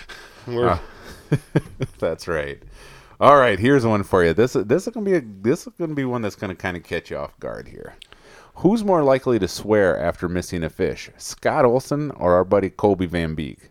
[0.47, 0.83] We're, Ah.
[1.99, 2.63] that's right.
[3.19, 4.35] All right, here's one for you.
[4.35, 6.85] This this is gonna be a this is gonna be one that's gonna kind of
[6.85, 7.95] catch you off guard here.
[8.57, 13.07] Who's more likely to swear after missing a fish, Scott Olson or our buddy Colby
[13.07, 13.71] Van Beek?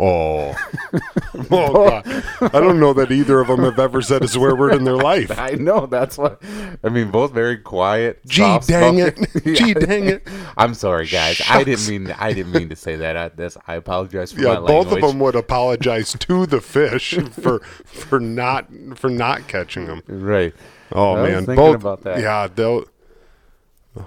[0.00, 0.54] Oh.
[1.50, 2.24] oh God.
[2.54, 4.96] I don't know that either of them have ever said a swear word in their
[4.96, 5.30] life.
[5.38, 6.42] I know that's what
[6.82, 7.10] I mean.
[7.10, 8.20] Both very quiet.
[8.26, 9.16] Gee, dang it.
[9.18, 9.54] soft-spoken.
[9.54, 9.74] Gee, Yeah.
[9.74, 10.28] dang it.
[10.56, 11.40] I'm sorry, guys.
[11.48, 13.16] I didn't mean I didn't mean to say that.
[13.16, 15.04] I, this I apologize for Yeah, my both language.
[15.04, 20.02] of them would apologize to the fish for for not for not catching them.
[20.08, 20.54] Right.
[20.92, 21.76] Oh I man, both.
[21.76, 22.18] about that.
[22.20, 22.84] Yeah, they'll.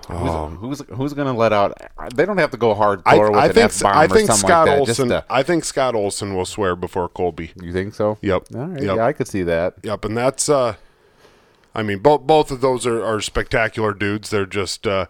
[0.09, 1.77] Who's, who's who's gonna let out?
[2.13, 4.67] They don't have to go I, with I an think F bomb I think Scott
[4.67, 4.79] like.
[4.79, 5.09] Olson.
[5.09, 7.51] to- I think Scott Olson will swear before Colby.
[7.61, 8.17] you think so?
[8.21, 8.47] Yep.
[8.53, 8.83] All right.
[8.83, 8.95] Yep.
[8.97, 9.75] Yeah, I could see that.
[9.83, 10.49] Yep, and that's.
[10.49, 10.75] uh
[11.73, 14.29] I mean, both both of those are, are spectacular dudes.
[14.29, 14.85] They're just.
[14.87, 15.05] uh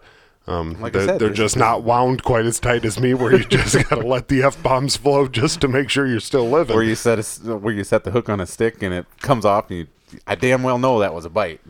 [0.46, 3.44] um, Like they're, said, they're just not wound quite as tight as me, where you
[3.44, 6.74] just gotta let the f bombs flow just to make sure you're still living.
[6.74, 9.44] Where you set a where you set the hook on a stick and it comes
[9.44, 9.86] off, and you,
[10.26, 11.60] I damn well know that was a bite.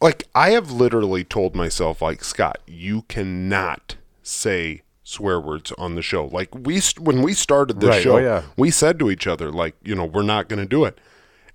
[0.00, 6.02] Like I have literally told myself, like Scott, you cannot say swear words on the
[6.02, 6.26] show.
[6.26, 8.42] Like we when we started this Right, show, oh, yeah.
[8.56, 10.98] we said to each other, like you know, we're not going to do it.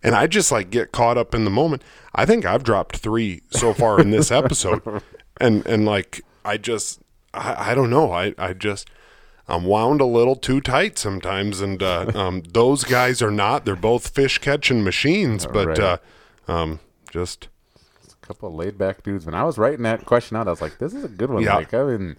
[0.04, 1.82] And I just like get caught up in the moment.
[2.14, 5.02] I think I've dropped three so far in this episode,
[5.42, 7.02] and and like I just
[7.34, 8.90] I, I don't know I I just.
[9.48, 13.64] I'm wound a little too tight sometimes, and uh, um, those guys are not.
[13.64, 15.80] They're both fish catching machines, but Right.
[15.80, 15.98] uh,
[16.48, 16.80] um,
[17.12, 17.48] just
[18.28, 19.26] couple of laid back dudes.
[19.26, 21.44] When I was writing that question out, I was like, "This is a good one."
[21.44, 21.56] Yeah.
[21.58, 22.16] Like I mean,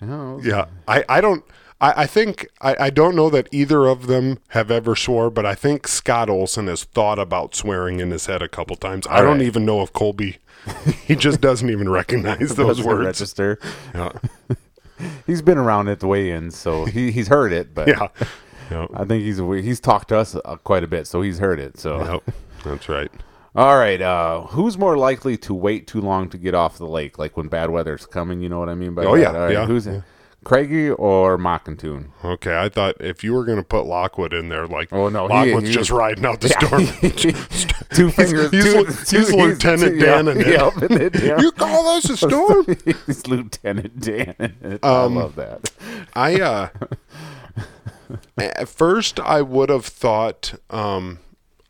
[0.00, 1.44] you know, Yeah, I, I don't.
[1.80, 5.44] I, I think I, I don't know that either of them have ever swore, but
[5.44, 9.06] I think Scott Olson has thought about swearing in his head a couple times.
[9.10, 9.42] I don't right.
[9.46, 10.38] even know if Colby,
[11.04, 13.06] he just doesn't even recognize those words.
[13.06, 13.58] register.
[13.94, 14.12] Yeah,
[15.26, 17.74] He's been around at the weigh-ins, so he he's heard it.
[17.74, 18.08] But yeah,
[18.70, 18.90] Yep.
[18.94, 21.78] I think he's he's talked to us uh, quite a bit, so he's heard it.
[21.78, 22.34] So Yep.
[22.64, 23.10] that's right.
[23.54, 24.00] All right.
[24.00, 27.48] Uh, who's more likely to wait too long to get off the lake, like when
[27.48, 28.40] bad weather's coming?
[28.40, 29.20] You know what I mean by Oh, that?
[29.22, 29.86] yeah, right, yeah, Who's
[30.44, 32.08] Craigie or Mockatoon?
[32.24, 35.26] Okay, I thought if you were going to put Lockwood in there, like, Oh, no,
[35.26, 36.84] Lockwood's he- just riding out the storm.
[37.94, 38.50] two fingers.
[38.50, 40.46] he's two, he's Lieutenant Dan in it.
[40.48, 41.40] Yep, it, yeah.
[41.40, 42.66] you call this a storm?
[43.06, 44.34] he's Lieutenant Dan.
[44.38, 44.84] in it.
[44.84, 45.70] Um, I love that.
[46.14, 46.68] I uh
[48.36, 51.20] at first I would have thought um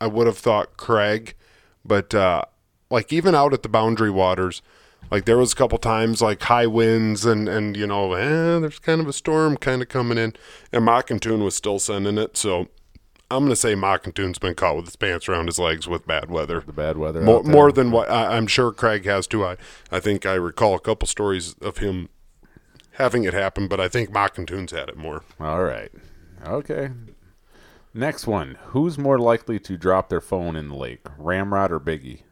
[0.01, 1.35] I would have thought Craig,
[1.85, 2.43] but uh
[2.89, 4.61] like even out at the boundary waters,
[5.11, 8.79] like there was a couple times like high winds and and you know, eh, there's
[8.79, 10.33] kind of a storm kind of coming in
[10.71, 12.67] and Mockingtoon was still sending it, so
[13.31, 16.61] I'm gonna say Mockington's been caught with his pants around his legs with bad weather.
[16.65, 17.21] The bad weather.
[17.21, 19.43] More, more than what I, I'm sure Craig has too.
[19.43, 19.57] I,
[19.91, 22.09] I think I recall a couple stories of him
[22.91, 25.23] having it happen, but I think Mockington's had it more.
[25.39, 25.91] All right.
[26.45, 26.91] Okay.
[27.97, 28.57] Next one.
[28.67, 32.23] Who's more likely to drop their phone in the lake, Ramrod or Biggie?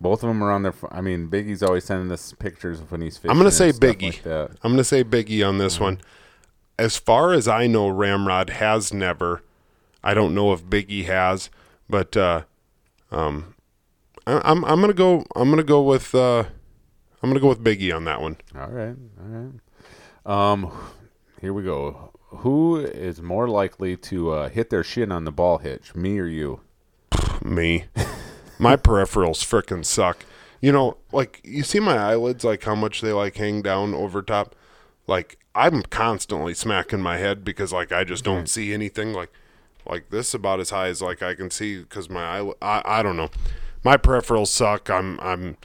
[0.00, 0.72] Both of them are on their.
[0.72, 3.30] ph- I mean, Biggie's always sending us pictures of when he's fishing.
[3.30, 4.24] I'm gonna say Biggie.
[4.26, 4.50] like.
[4.64, 6.00] I'm gonna say Biggie on this one.
[6.78, 9.42] As far as I know, Ramrod has never.
[10.02, 11.48] I don't know if Biggie has,
[11.88, 12.42] but uh,
[13.12, 13.54] um,
[14.26, 15.24] I, I'm I'm gonna go.
[15.36, 16.12] I'm gonna go with.
[16.12, 16.40] Uh,
[17.22, 18.36] I'm gonna go with Biggie on that one.
[18.54, 18.96] All right.
[19.20, 19.50] All
[20.26, 20.52] right.
[20.52, 20.72] Um,
[21.40, 22.10] here we go.
[22.38, 26.26] Who is more likely to uh, hit their shin on the ball hitch, me or
[26.26, 26.60] you?
[27.42, 27.84] Me,
[28.58, 30.24] my peripherals frickin' suck.
[30.60, 34.22] You know, like you see my eyelids, like how much they like hang down over
[34.22, 34.54] top.
[35.06, 39.12] Like I'm constantly smacking my head because like I just don't see anything.
[39.12, 39.30] Like
[39.86, 42.52] like this about as high as like I can see because my eye.
[42.62, 43.30] I, I don't know.
[43.84, 44.88] My peripherals suck.
[44.88, 45.56] I'm I'm.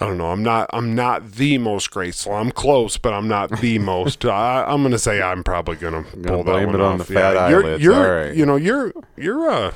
[0.00, 0.30] I don't know.
[0.32, 0.68] I'm not.
[0.72, 2.32] I'm not the most graceful.
[2.32, 4.24] I'm close, but I'm not the most.
[4.24, 7.06] I, I'm gonna say I'm probably gonna pull that blame one it on off.
[7.06, 7.82] the fat you're, eyelids.
[7.84, 8.34] You're, All right.
[8.34, 9.72] you know, you're, you're, uh,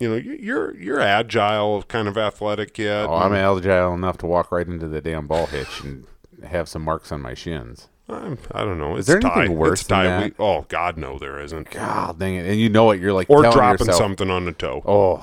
[0.00, 3.06] you know, you- you're, you're agile, kind of athletic yet.
[3.06, 6.04] Oh, I'm agile enough to walk right into the damn ball hitch and
[6.44, 7.88] have some marks on my shins.
[8.08, 8.96] I'm, I don't know.
[8.96, 9.48] It's there anything tie.
[9.54, 10.04] worse it's tie.
[10.04, 11.70] than We, oh God, no, there isn't.
[11.70, 12.44] God dang it!
[12.46, 13.00] And you know it.
[13.00, 14.82] You're like Or dropping yourself, something on the toe.
[14.84, 15.22] Oh,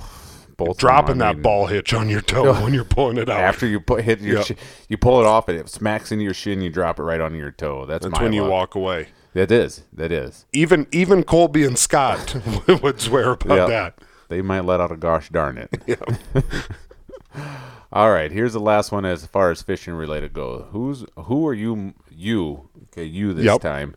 [0.66, 3.18] both of them, dropping I that mean, ball hitch on your toe when you're pulling
[3.18, 3.40] it out.
[3.40, 4.46] after you put hit your Yep.
[4.46, 4.56] shi-
[4.90, 6.62] you pull it off and it smacks into your shin.
[6.62, 7.86] You drop it right onto your toe.
[7.86, 9.08] That's, That's my when you walk away.
[9.34, 9.84] That is.
[9.94, 10.46] That is.
[10.54, 12.36] Even even Colby and Scott
[12.84, 13.68] would swear about Yep.
[13.70, 14.00] that.
[14.30, 15.70] They might let out a gosh darn it.
[15.88, 16.42] Yeah.
[17.94, 20.66] All right, here's the last one as far as fishing related goes.
[20.72, 23.62] Who's who are you you okay you this Yep.
[23.62, 23.96] time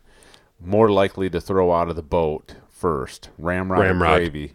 [0.59, 3.29] more likely to throw out of the boat first?
[3.37, 4.11] Ramrod, Ramrod.
[4.11, 4.53] or gravy?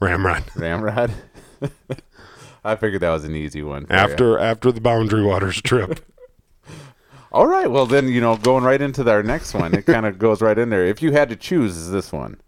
[0.00, 0.44] Ramrod.
[0.54, 1.10] Ramrod.
[2.64, 3.86] I figured that was an easy one.
[3.86, 3.98] for ya.
[4.00, 6.00] After after the Boundary Waters trip.
[7.32, 10.18] All right, well then you know going right into our next one, it kind of
[10.18, 10.84] goes right in there.
[10.84, 12.40] If you had to choose, is this one?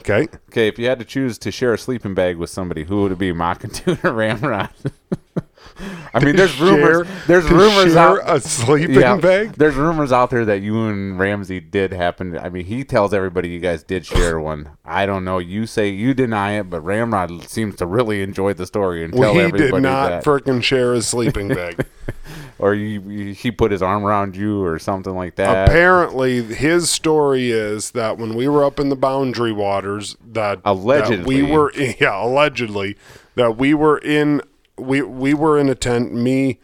[0.00, 0.28] Okay.
[0.50, 3.12] Okay, if you had to choose to share a sleeping bag with somebody, who would
[3.12, 4.70] it be, Mockington or Ramrod?
[6.14, 7.06] I mean, there's rumors.
[7.06, 8.36] Share- there's rumors share out.
[8.36, 9.52] a sleeping yeah, bag.
[9.52, 12.36] there's rumors out there that you and Ramsey did happen.
[12.38, 14.70] I mean, he tells everybody you guys did share one.
[14.84, 15.38] I don't know.
[15.38, 19.20] You say you deny it, but Ramrod seems to really enjoy the story and tell
[19.20, 20.24] Well, he everybody did not that.
[20.24, 21.86] frickin' share his sleeping bag.
[22.58, 25.68] or you, you, he put his arm around you or something like that.
[25.68, 30.60] Apparently, his story is that when we were up in the Boundary Waters, that that
[30.64, 31.42] Allegedly.
[31.42, 32.96] we were yeah allegedly
[33.34, 34.40] that we were in
[34.78, 36.12] we we were in a tent.
[36.12, 36.58] Me,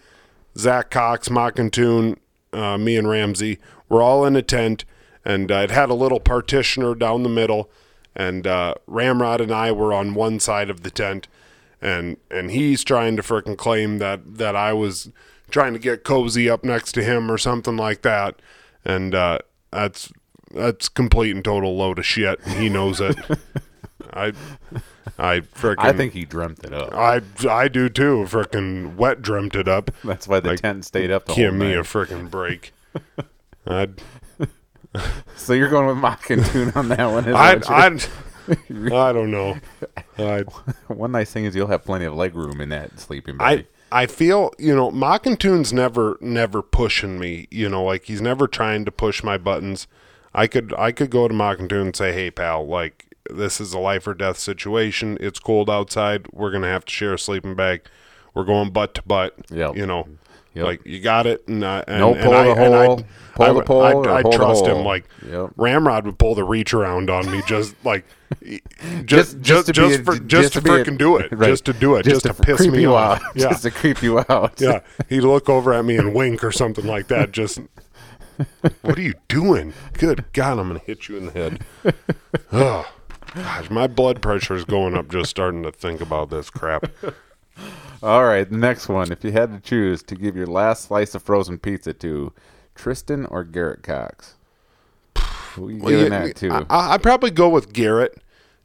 [0.56, 2.16] Zach Cox, Mockington,
[2.52, 4.84] uh, me and Ramsey were all in a tent,
[5.24, 7.70] and uh, it had a little partitioner down the middle,
[8.14, 11.28] and uh, Ramrod and I were on one side of the tent,
[11.80, 15.10] and and he's trying to frickin' claim that that I was
[15.50, 18.40] trying to get cozy up next to him or something like that,
[18.84, 19.38] and uh,
[19.70, 20.12] that's
[20.52, 22.42] that's complete and total load of shit.
[22.46, 23.16] He knows it.
[24.12, 24.32] I
[25.18, 26.94] I frickin' I think he dreamt it up.
[26.94, 28.24] I I do too.
[28.28, 29.90] Frickin' wet dreamt it up.
[30.04, 32.72] That's why the Like, tent stayed up the whole Give me a frickin' break.
[33.66, 34.00] I'd
[35.36, 37.34] So you're going with Mockington on that one.
[37.34, 37.86] I I
[39.08, 39.58] I don't know.
[40.18, 40.44] I
[40.88, 43.66] one nice thing is you'll have plenty of leg room in that sleeping I bag.
[43.90, 47.48] I feel you know Mockington's never never pushing me.
[47.50, 49.86] You know, like he's never trying to push my buttons.
[50.34, 53.78] I could I could go to Mockington and say, "Hey, pal, like this is a
[53.78, 55.16] life or death situation.
[55.20, 56.26] It's cold outside.
[56.32, 57.82] We're gonna have to share a sleeping bag.
[58.34, 59.34] We're going butt to butt.
[59.50, 59.76] Yep.
[59.76, 60.08] You know."
[60.54, 60.64] Yep.
[60.66, 63.02] Like you got it, and, uh, and No and pull I, the and I- hole,
[63.34, 64.84] pull I, the pole, I, I, trust him.
[64.84, 65.50] Like Yep.
[65.56, 68.04] Ramrod would pull the reach around on me, just like
[69.04, 71.16] Just- just just just to just, be- for, just just, to to a- freaking do
[71.16, 71.48] it, right.
[71.48, 73.20] just to do it, just, to, piss me off.
[73.20, 73.32] out.
[73.34, 74.60] Yeah, Just to creep you out.
[74.60, 74.78] yeah.
[75.08, 77.32] He'd look over at me and wink or something like that.
[77.32, 77.58] Just,
[78.82, 79.72] what are you doing?
[79.94, 81.64] Good God, I'm going to hit you in the head.
[82.52, 82.86] Oh,
[83.34, 86.86] gosh, my blood pressure is going up just starting to think about this crap.
[88.02, 89.10] All right, the next one.
[89.12, 92.32] If you had to choose to give your last slice of frozen pizza to
[92.74, 94.34] Tristan or Garrett Cox,
[95.54, 96.66] who you giving yeah, that to?
[96.68, 98.20] I, I'd probably go with Garrett,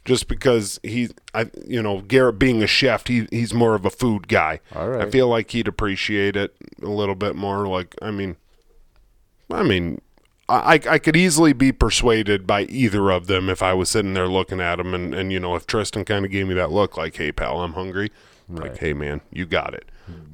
[0.05, 3.89] just because he's, I, you know, Garrett being a chef, he he's more of a
[3.89, 4.59] food guy.
[4.75, 5.07] All right.
[5.07, 7.67] I feel like he'd appreciate it a little bit more.
[7.67, 8.35] Like, I mean,
[9.51, 10.01] I mean,
[10.49, 14.27] I I could easily be persuaded by either of them if I was sitting there
[14.27, 16.97] looking at them, and and you know, if Tristan kind of gave me that look,
[16.97, 18.11] like, hey pal, I'm hungry.
[18.51, 19.85] Like, hey man, you got it.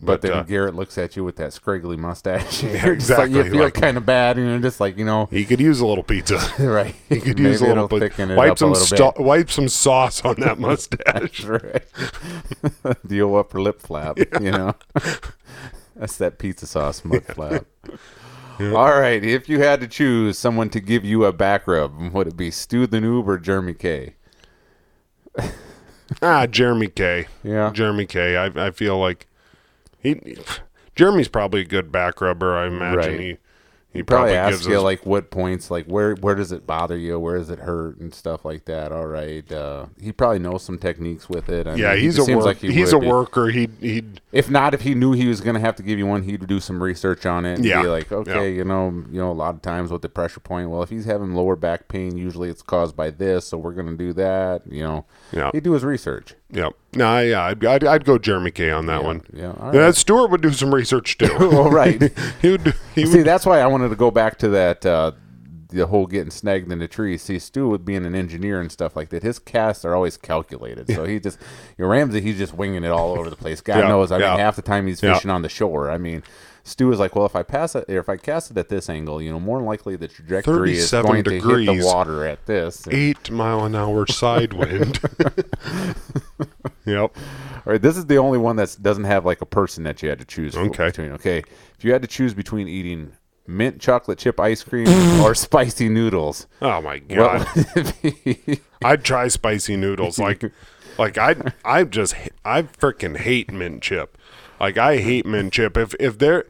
[0.02, 2.64] But, then uh, Garrett looks at you with that scraggly mustache.
[2.64, 4.98] Yeah, You're just like- exactly, you feel like- kind of bad, and you're just like,
[4.98, 6.40] you know, he could use a little pizza.
[6.60, 6.96] right?
[7.10, 8.14] He could use a little it'll bit.
[8.14, 11.44] thicken it Wipe some sto- wipe some sauce on that mustache.
[11.44, 11.84] right.
[13.04, 14.76] the old upper lip flap, you know.
[15.98, 17.66] That's that pizza sauce mud flap.
[18.60, 22.28] All right, if you had to choose someone to give you a back rub, would
[22.28, 24.16] it be Stu the Noob or Jeremy K?
[26.22, 27.28] ah, Jeremy K.
[27.44, 27.72] Yeah.
[27.72, 28.38] Jeremy K.
[28.38, 29.28] I I feel like
[30.00, 30.38] he
[30.96, 32.56] Jeremy's probably a good back rubber.
[32.56, 33.20] I imagine Right.
[33.20, 33.38] he
[33.96, 36.68] he Probably, probably, ask gives you us like what points, like where where does it
[36.68, 38.92] bother you, where does it hurt, and stuff like that.
[38.92, 41.66] All right, uh, he probably knows some techniques with it.
[41.68, 43.08] I yeah mean, he he's just a seems work, like he he's a would be.
[43.12, 43.48] worker.
[43.48, 46.06] He he'd If not, if he knew he was going to have to give you
[46.06, 47.82] one, he'd do some research on it and Yeah.
[47.82, 50.70] be like, okay, you know, you know, a lot of times with the pressure point,
[50.70, 53.88] well, if he's having lower back pain, usually it's caused by this, so we're going
[53.88, 54.62] to do that.
[54.70, 55.50] You know, Yeah.
[55.54, 56.36] he'd do his research.
[56.52, 59.22] yeah no yeah I'd, I'd I'd go Jeremy K on that one.
[59.34, 59.96] Yeah, all Yeah, right.
[59.96, 61.30] Stewart would do some research too.
[61.40, 62.02] well, right.
[62.42, 62.74] he would.
[62.94, 63.28] He See, would.
[63.28, 64.86] that's why I wanted to go back to that.
[64.86, 65.12] Uh,
[65.70, 67.18] the whole getting snagged in the tree.
[67.18, 70.88] See, Stu with being an engineer and stuff like that, his casts are always calculated.
[70.90, 71.38] So he just,
[71.78, 73.62] your Ramsey, he's just winging it all over the place.
[73.62, 74.12] God Yeah, knows.
[74.12, 74.30] I yeah.
[74.32, 75.16] mean, half the time he's Yeah.
[75.16, 75.90] fishing on the shore.
[75.90, 76.24] I mean,
[76.64, 78.90] Stu is like, well, if I pass it, or if I cast it at this
[78.90, 81.32] angle, you know, more than likely the trajectory is 37 going to
[81.66, 82.88] hit the water at this.
[82.92, 85.00] Eight mile an hour side wind.
[86.86, 87.12] yep.
[87.18, 90.10] All right, this is the only one that doesn't have like a person that you
[90.10, 90.86] had to choose Okay.
[90.88, 91.12] between.
[91.14, 91.40] Okay,
[91.78, 93.12] if you had to choose between eating
[93.48, 94.88] mint chocolate chip ice cream
[95.22, 97.48] or spicy noodles, Oh my god.
[97.56, 97.68] would
[98.04, 98.60] it be?
[98.84, 100.20] I'd try spicy noodles.
[100.20, 100.52] Like,
[100.98, 104.18] like I, I just, I freaking hate mint chip.
[104.60, 105.76] Like I hate mint chip.
[105.78, 106.46] If if they're,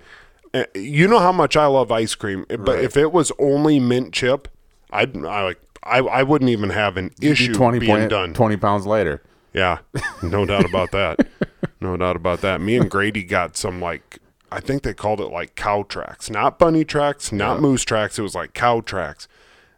[0.54, 2.84] uh, you know how much I love ice cream, but Right.
[2.84, 4.48] if it was only mint chip,
[4.92, 8.34] I'd, I like, I, I wouldn't even have an issue twenty being point- done.
[8.34, 9.22] 20 pounds later.
[9.54, 9.80] Yeah,
[10.22, 11.20] no doubt about that.
[11.82, 12.62] No doubt about that.
[12.62, 14.18] Me and Grady got some like
[14.52, 18.20] I think they called it like cow tracks, not bunny tracks, not moose tracks.
[18.20, 19.28] It was like cow tracks,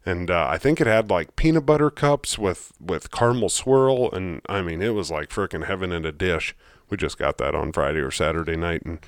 [0.05, 4.41] and uh, I think it had like peanut butter cups with with caramel swirl, and
[4.47, 6.55] I mean it was like freaking heaven in a dish.
[6.89, 8.99] We just got that on Friday or Saturday night, and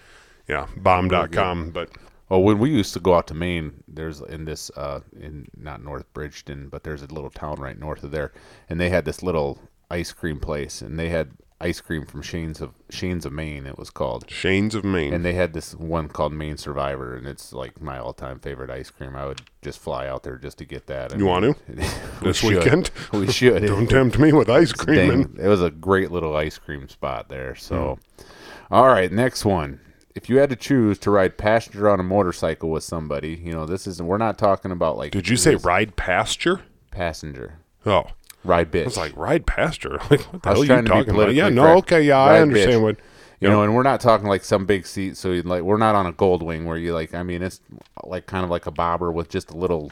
[0.48, 1.72] yeah, bomb.com.
[1.72, 1.90] But
[2.30, 5.84] Well, when we used to go out to Maine, there's in this uh, in not
[5.84, 8.32] North Bridgton, but there's a little town right north of there,
[8.70, 11.32] and they had this little ice cream place, and they had
[11.62, 13.66] ice cream from Shain's of Shain's of Maine.
[13.66, 14.30] It was called.
[14.30, 15.14] Shains of Maine.
[15.14, 18.90] And they had this one called Maine Survivor, and it's like my all-time favorite ice
[18.90, 19.16] cream.
[19.16, 21.14] I would just fly out there just to get that.
[21.14, 21.90] I You want to
[22.22, 22.92] This weekend?
[23.12, 23.66] We should.
[23.66, 25.24] Don't tempt me with ice cream.
[25.24, 27.56] Dang, it was a great little ice cream spot there.
[27.56, 28.24] So, hmm.
[28.74, 29.80] all right, next one.
[30.16, 33.66] If you had to choose to ride passenger on a motorcycle with somebody, you know
[33.66, 34.06] this isn't.
[34.06, 35.12] We're not talking about like.
[35.12, 36.62] Did you say ride pasture?
[36.92, 37.60] passenger?
[37.86, 38.06] Oh,
[38.44, 38.82] Ride bitch.
[38.82, 40.00] I was like ride pasture.
[40.10, 41.34] Like what the I was hell are you talking about?
[41.34, 41.78] Yeah, no, correct.
[41.92, 42.84] okay, yeah, Ride I understand bitch.
[42.84, 42.98] what.
[43.42, 45.18] you know, and we're not talking like some big seat.
[45.18, 47.14] So like, we're not on a gold wing where you like.
[47.14, 47.60] I mean, it's
[48.04, 49.92] like kind of like a bobber with just a little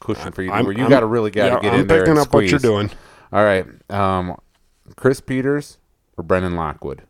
[0.00, 0.50] cushion for you.
[0.50, 2.00] I'm- where you got to really got to yeah, get I'm in there.
[2.00, 2.90] picking and up what you're doing.
[3.32, 4.36] All right, um,
[4.96, 5.78] Chris Peters
[6.16, 7.02] or Brendan Lockwood?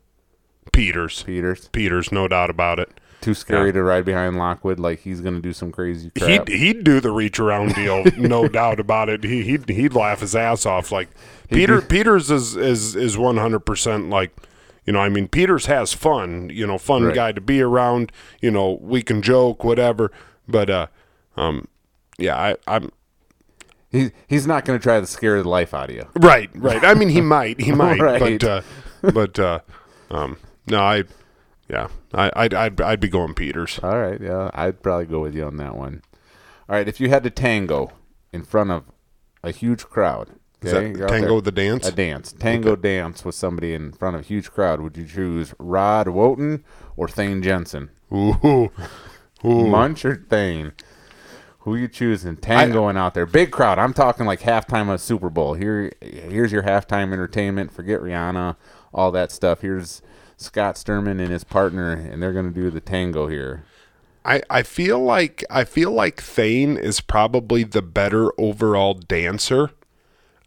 [0.73, 1.69] Peters, Peters.
[1.69, 2.91] Peters, no doubt about it.
[3.25, 4.79] Too scary to ride behind Lockwood.
[4.79, 6.47] Like he's gonna do some crazy crap.
[6.47, 9.25] He'd he'd do the reach around deal, no doubt about it.
[9.25, 10.93] He he'd he'd laugh his ass off.
[10.93, 11.09] Like
[11.51, 14.35] Peter Peters is is is one hundred percent like.
[14.87, 16.51] You know, I mean, Peters has fun.
[16.51, 17.15] You know, fun Right.
[17.15, 18.13] guy to be around.
[18.43, 20.13] You know, we can joke, whatever.
[20.47, 20.87] But, uh,
[21.39, 21.69] um,
[22.19, 22.93] yeah, I, I'm
[23.91, 26.07] He, he's not going to try to scare the life out of you.
[26.17, 26.85] Right, right.
[26.85, 28.39] I mean, he might, he might, Right.
[28.39, 28.61] but, uh,
[29.15, 29.59] but, uh,
[30.11, 31.05] um, no, I,
[31.69, 33.81] yeah, I, I'd, I'd, I'd be going Peters.
[33.83, 36.03] All right, yeah, I'd probably go with you on that one.
[36.69, 37.93] All right, if you had to tango
[38.33, 38.85] in front of
[39.43, 40.31] a huge crowd,
[40.63, 41.87] Is that Tango the dance?
[41.87, 45.55] a dance, tango dance with somebody in front of a huge crowd, would you choose
[45.59, 46.65] Rod Wotan
[46.97, 47.91] or Thane Jensen?
[48.13, 48.71] Ooh,
[49.45, 49.67] ooh.
[49.69, 50.73] Munch or Thane?
[51.61, 52.37] Who you choosing?
[52.37, 53.79] Tangoing out there, big crowd.
[53.79, 55.55] I'm talking like halftime of Super Bowl.
[55.55, 57.73] Here, here's your halftime entertainment.
[57.73, 58.57] Forget Rihanna,
[58.93, 59.63] all that stuff.
[59.63, 60.03] Here's
[60.37, 63.65] Scott Sturman and his partner, and they're gonna do the tango here.
[64.25, 69.71] I, I feel like, I feel like Thane is probably the better overall dancer.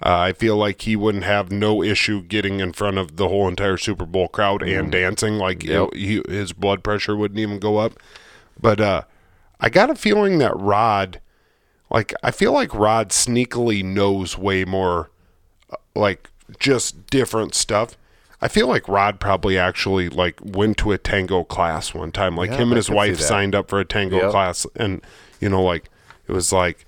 [0.04, 3.48] Uh, I feel like he wouldn't have no issue getting in front of the whole
[3.48, 5.36] entire Super Bowl crowd and dancing.
[5.36, 5.94] Like Yep.
[5.94, 7.94] he, his blood pressure wouldn't even go up.
[8.60, 9.02] But uh,
[9.60, 11.20] I got a feeling that Rod,
[11.90, 15.10] like I feel like Rod sneakily knows way more,
[15.72, 16.30] uh, like
[16.60, 17.98] just different stuff.
[18.42, 22.36] I feel like Rod probably actually like went to a tango class one time.
[22.36, 24.32] Like Yeah, him I and his wife signed up for a tango Yep.
[24.32, 25.02] class, and
[25.40, 25.90] you know, like
[26.28, 26.86] it was like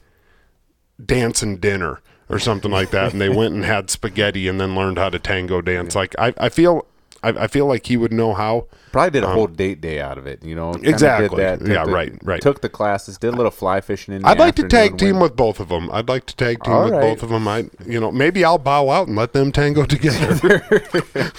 [1.04, 4.76] dance and dinner or something like that and they went and had spaghetti and then
[4.76, 6.86] learned how to tango dance like I, I feel
[7.22, 8.68] I, I feel like he would know how.
[8.92, 10.72] Probably did a whole date day out of it, you know.
[10.74, 11.30] Exactly.
[11.44, 12.42] Did that, Yeah, the- right, right.
[12.42, 14.26] Took the classes, did a little fly fishing in.
[14.26, 15.90] I'd like to tag team with both of them.
[15.92, 17.02] I'd like to tag team All with right.
[17.02, 17.48] both of them.
[17.48, 20.34] I, you know, maybe I'll bow out and let them tango together.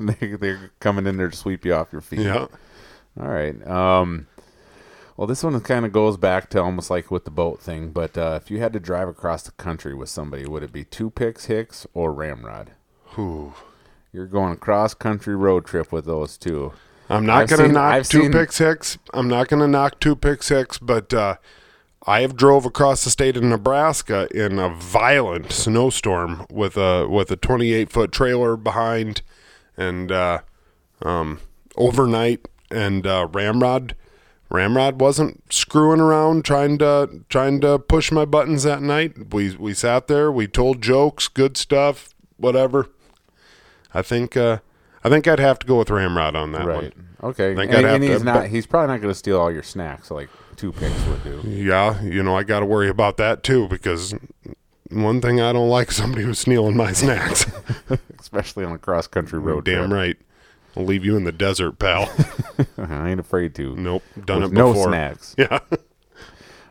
[0.00, 2.20] they, they're coming in there to sweep you off your feet.
[2.20, 2.46] yeah.
[3.20, 3.64] All right.
[3.66, 4.26] Um,
[5.16, 7.90] well, this one kind of goes back to almost like with the boat thing.
[7.90, 10.84] But uh, if you had to drive across the country with somebody, would it be
[10.84, 12.72] two picks, Hicks, or Ramrod?
[13.14, 13.54] Whew.
[14.14, 16.72] You're going a cross country road trip with those two.
[17.10, 18.96] I'm not I've going to seen- knock I've two seen- pick six.
[19.12, 21.34] I'm not going to knock two pick six, but uh,
[22.06, 27.32] I have drove across the state of Nebraska in a violent snowstorm with a with
[27.32, 29.22] a 28 foot trailer behind,
[29.76, 30.42] and uh,
[31.02, 31.40] um,
[31.76, 32.46] overnight.
[32.70, 33.96] And uh, Ramrod,
[34.48, 39.34] Ramrod wasn't screwing around trying to trying to push my buttons that night.
[39.34, 40.30] We we sat there.
[40.30, 42.90] We told jokes, good stuff, whatever.
[43.94, 44.58] I think uh,
[45.04, 46.68] I think I'd have to go with Ramrod on that one.
[46.84, 46.92] Right.
[47.22, 47.54] Okay.
[47.54, 48.46] Think And, I'd have and to- he's not.
[48.48, 51.40] He's probably not going to steal all your snacks like two picks would do.
[51.48, 54.14] Yeah, you know, I got to worry about that too because
[54.90, 57.46] one thing I don't like somebody who's stealing my snacks.
[58.20, 59.92] Especially on a cross country road Damn trip.
[59.92, 60.16] right.
[60.76, 62.10] I'll leave you in the desert, pal.
[62.78, 63.76] I ain't afraid to.
[63.76, 65.34] nope, done With it no snacks.
[65.38, 65.60] Yeah.
[65.70, 65.78] All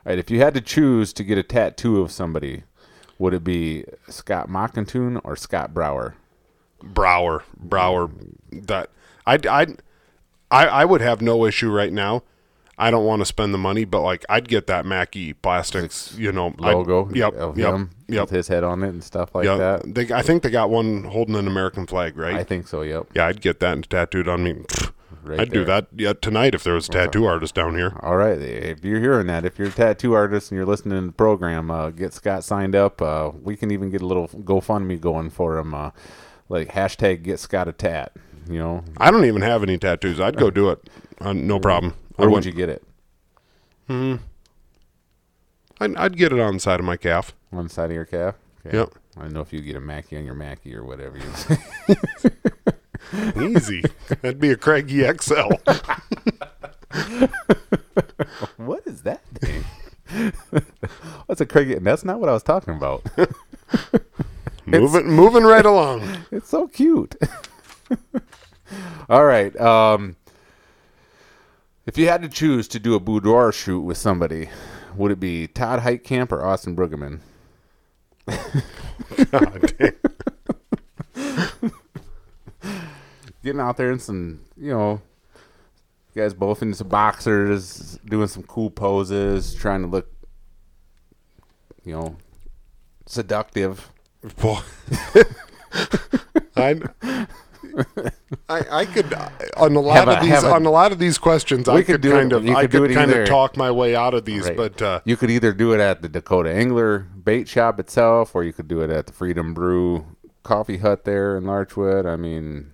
[0.06, 0.20] right.
[0.20, 2.64] If you had to choose to get a tattoo of somebody,
[3.18, 6.16] would it be Scott Mockington or Scott Brower?
[6.84, 8.10] Brower, Brower.
[8.52, 8.90] That
[9.26, 9.68] I I
[10.52, 12.24] I I would have no issue right now.
[12.78, 16.32] I don't want to spend the money, but like I'd get that Mackie Plastics, you
[16.32, 18.24] know, I'd- Logo yep, of yep, him yep.
[18.24, 19.94] with his head on it and stuff like yeah, that.
[19.94, 22.34] they, I think they got one holding an American flag, right?
[22.34, 22.82] I think so.
[22.82, 23.10] Yep.
[23.14, 24.64] yeah, I'd get that tattooed on me.
[25.24, 27.98] Right I'd do that yeah, tonight if there was a tattoo artist down here.
[28.02, 28.38] All right.
[28.38, 31.72] If you're hearing that, if you're a tattoo artist and you're listening to the program,
[31.72, 33.02] uh, get Scott signed up.
[33.02, 35.74] Uh, we can even get a little GoFundMe going for him.
[35.74, 35.92] Uh,
[36.50, 38.12] like hashtag get Scott a tat.
[38.50, 40.20] You know, I don't even have any tattoos.
[40.20, 40.90] I'd go do it.
[41.22, 41.94] Uh, no problem.
[42.18, 42.84] I where would wouldn't- you get it?
[45.80, 47.34] I'd, I'd get it on the side of my calf.
[47.52, 48.36] On the side of your calf?
[48.66, 48.78] Okay.
[48.78, 48.90] Yep.
[49.18, 51.18] I don't know if you get a Mackie on your Mackie or whatever.
[51.18, 51.26] You
[53.56, 53.84] Easy.
[54.22, 55.52] That'd be a Craigie XL.
[58.58, 59.64] what is that thing?
[61.26, 61.84] What's a Craig?
[61.84, 63.04] That's not what I was talking about.
[64.82, 66.26] Moving, moving right along.
[66.32, 67.16] It's so cute.
[69.10, 69.56] All right.
[69.60, 70.16] Um,
[71.86, 74.50] if you had to choose to do a boudoir shoot with somebody,
[74.96, 77.20] would it be Todd Heitkamp or Austin Brueggemann?
[79.32, 79.94] Damn.
[83.44, 85.02] Getting out there in some, you know,
[86.14, 90.08] you guys both in some boxers, doing some cool poses, trying to look,
[91.84, 92.16] you know,
[93.06, 93.92] seductive.
[94.42, 94.60] Boy.
[96.56, 96.80] I,
[98.50, 99.14] I, I could
[99.58, 101.78] on a lot Have a- of these a- on a lot of these questions I
[101.78, 103.96] could could do it- kind of I could could kind either- of talk my way
[103.96, 104.56] out of these, Right.
[104.58, 108.44] but uh, You could either do it at the Dakota Angler bait shop itself, or
[108.44, 110.06] you could do it at the Freedom Brew
[110.44, 112.06] Coffee Hut there in Larchwood.
[112.06, 112.72] I mean,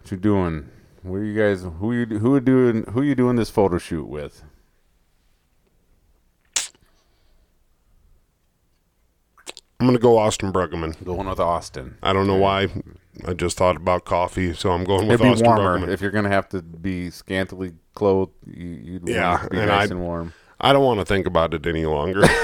[0.00, 0.68] what you doing?
[1.02, 1.62] What are you guys?
[1.80, 2.84] Who you who are doing?
[2.92, 4.42] Who are you doing this photo shoot with?
[9.80, 11.02] I'm gonna go Austin Bruggeman.
[11.04, 11.96] Going with Austin.
[12.02, 12.68] I don't know why.
[13.26, 16.10] I just thought about coffee, so I'm going with It'd be Austin warmer if you're
[16.10, 18.32] gonna have to be scantily clothed.
[18.46, 20.32] You, you'd Yeah, want it to be and nice I'd- and warm.
[20.60, 22.22] I don't want to think about it any longer.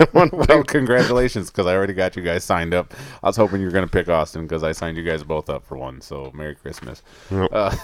[0.14, 2.94] Well, congratulations, because I already got you guys signed up.
[3.22, 5.50] I was hoping you were going to pick Austin because I signed you guys both
[5.50, 6.00] up for one.
[6.00, 7.02] So Merry Christmas.
[7.30, 7.50] Yep.
[7.52, 7.76] Uh,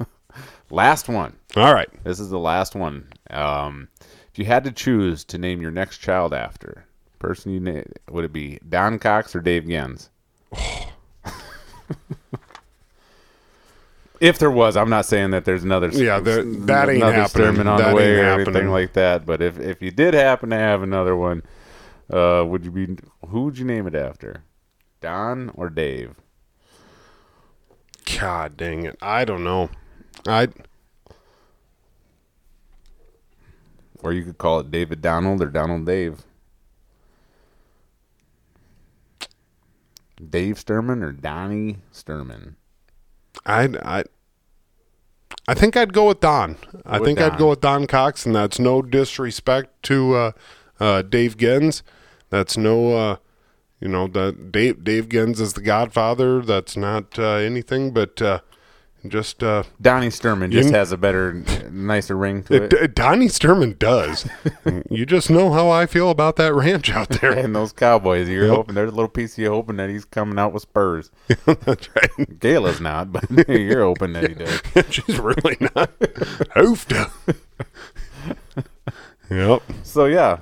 [0.70, 1.36] last one.
[1.56, 1.88] All right.
[2.02, 3.06] This is the last one.
[3.30, 3.86] Um,
[4.32, 6.86] if you had to choose to name your next child after
[7.26, 10.10] person, you na- would it be Don Cox or Dave Gens?
[14.20, 15.88] if there was, I'm not saying that there's another.
[15.88, 17.66] Yeah, there- that ain't another happening.
[17.66, 18.48] On That the way ain't or happening.
[18.48, 19.26] anything like that.
[19.26, 21.42] But if if you did happen to have another one,
[22.12, 22.96] uh, would you be?
[23.28, 24.42] Who would you name it after?
[25.00, 26.14] Don or Dave?
[28.18, 28.96] God dang it.
[29.02, 29.70] I don't know.
[30.26, 30.48] I
[34.02, 36.22] Or you could call it David Donald or Donald Dave.
[40.30, 42.54] Dave Sturman or Donnie Sturman?
[43.46, 44.04] I I
[45.46, 46.56] I think I'd go with Don.
[46.86, 50.32] I with think I'd go with Don Cox, and that's no disrespect to uh,
[50.80, 51.82] uh, Dave Gens.
[52.30, 53.16] That's no, uh,
[53.78, 56.40] you know, that Dave Dave Gens is the Godfather.
[56.40, 58.40] That's not uh, anything, but uh,
[59.06, 61.32] Just uh, Donnie Sturman just You- has a better,
[61.70, 62.70] nicer ring to it.
[62.70, 64.26] D- Donnie Sturman does.
[64.90, 67.32] you just know how I feel about that ranch out there.
[67.38, 68.56] and those Cowboys, you're Yep.
[68.56, 71.10] hoping there's a little piece of you hoping that he's coming out with Spurs.
[71.44, 72.38] That's right.
[72.40, 74.62] Gala's not, but you're hoping that he does.
[74.94, 75.90] She's really not.
[76.54, 76.92] Hoofed.
[79.30, 79.62] yep.
[79.82, 80.38] So yeah,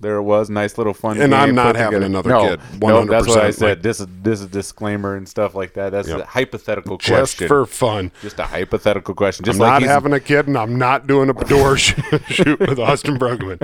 [0.00, 0.50] there it was.
[0.50, 1.12] Nice little fun.
[1.20, 2.06] And game I'm not having together.
[2.06, 3.68] another no, kid, No, that's what I 100%, said.
[3.68, 5.90] like- this is this is disclaimer and stuff like that.
[5.90, 6.20] That's Yep.
[6.20, 7.38] a hypothetical Just question.
[7.44, 8.12] Just for fun.
[8.22, 9.44] just a hypothetical question.
[9.44, 12.60] Just I'm like not he's- having a kid, and I'm not doing a door shoot
[12.60, 13.60] with Austin Brugman.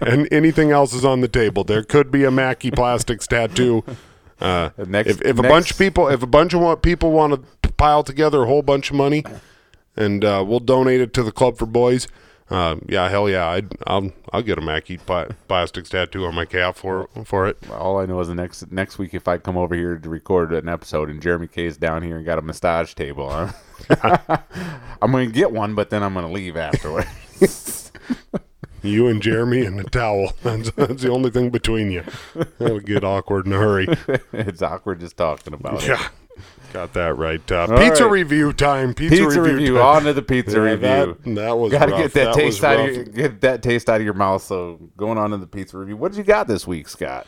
[0.00, 1.64] And anything else is on the table.
[1.64, 3.84] There could be a Mackie Plastics tattoo.
[4.40, 7.44] Uh, next- if, if a bunch of people, if a bunch of wa- people want
[7.62, 9.24] to pile together a whole bunch of money,
[9.96, 12.06] and uh, we'll donate it to the Club for Boys.
[12.50, 16.46] Uh, yeah, hell yeah, I'd, I'll I'll get a Mackie pla- Plastics tattoo on my
[16.46, 17.58] calf for for it.
[17.70, 20.52] All I know is the next next week, if I come over here to record
[20.52, 23.52] an episode and Jeremy K is down here and got a massage table, huh?
[25.02, 27.08] I'm gonna get one, but then I'm gonna leave afterwards.
[28.82, 30.32] You and Jeremy and the towel.
[30.42, 32.04] That's, that's the only thing between you.
[32.58, 33.88] That'll get awkward in a hurry.
[34.32, 35.88] it's awkward just talking about it.
[35.88, 36.08] Yeah,
[36.72, 37.52] got that right.
[37.52, 38.12] Uh, pizza right.
[38.12, 38.94] review time.
[38.94, 39.56] Pizza, Pizza review.
[39.56, 39.74] review.
[39.74, 39.84] time.
[39.84, 41.16] On to the pizza Yeah, review.
[41.24, 43.88] That, that was Got to get that, was taste out of your get that taste
[43.88, 44.42] out of your mouth.
[44.42, 45.96] So going on to the pizza review.
[45.96, 47.26] What did you got this week, Scott?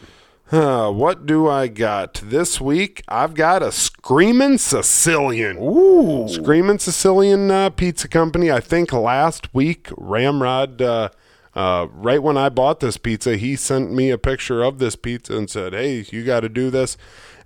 [0.52, 3.04] Uh, what do I got this week?
[3.06, 5.58] I've got a Screamin' Sicilian.
[5.60, 8.50] Ooh, Screamin' Sicilian uh, Pizza Company.
[8.50, 11.10] I think last week Ramrod, uh,
[11.54, 15.36] uh, right when I bought this pizza, he sent me a picture of this pizza
[15.36, 16.96] and said, "Hey, you got to do this."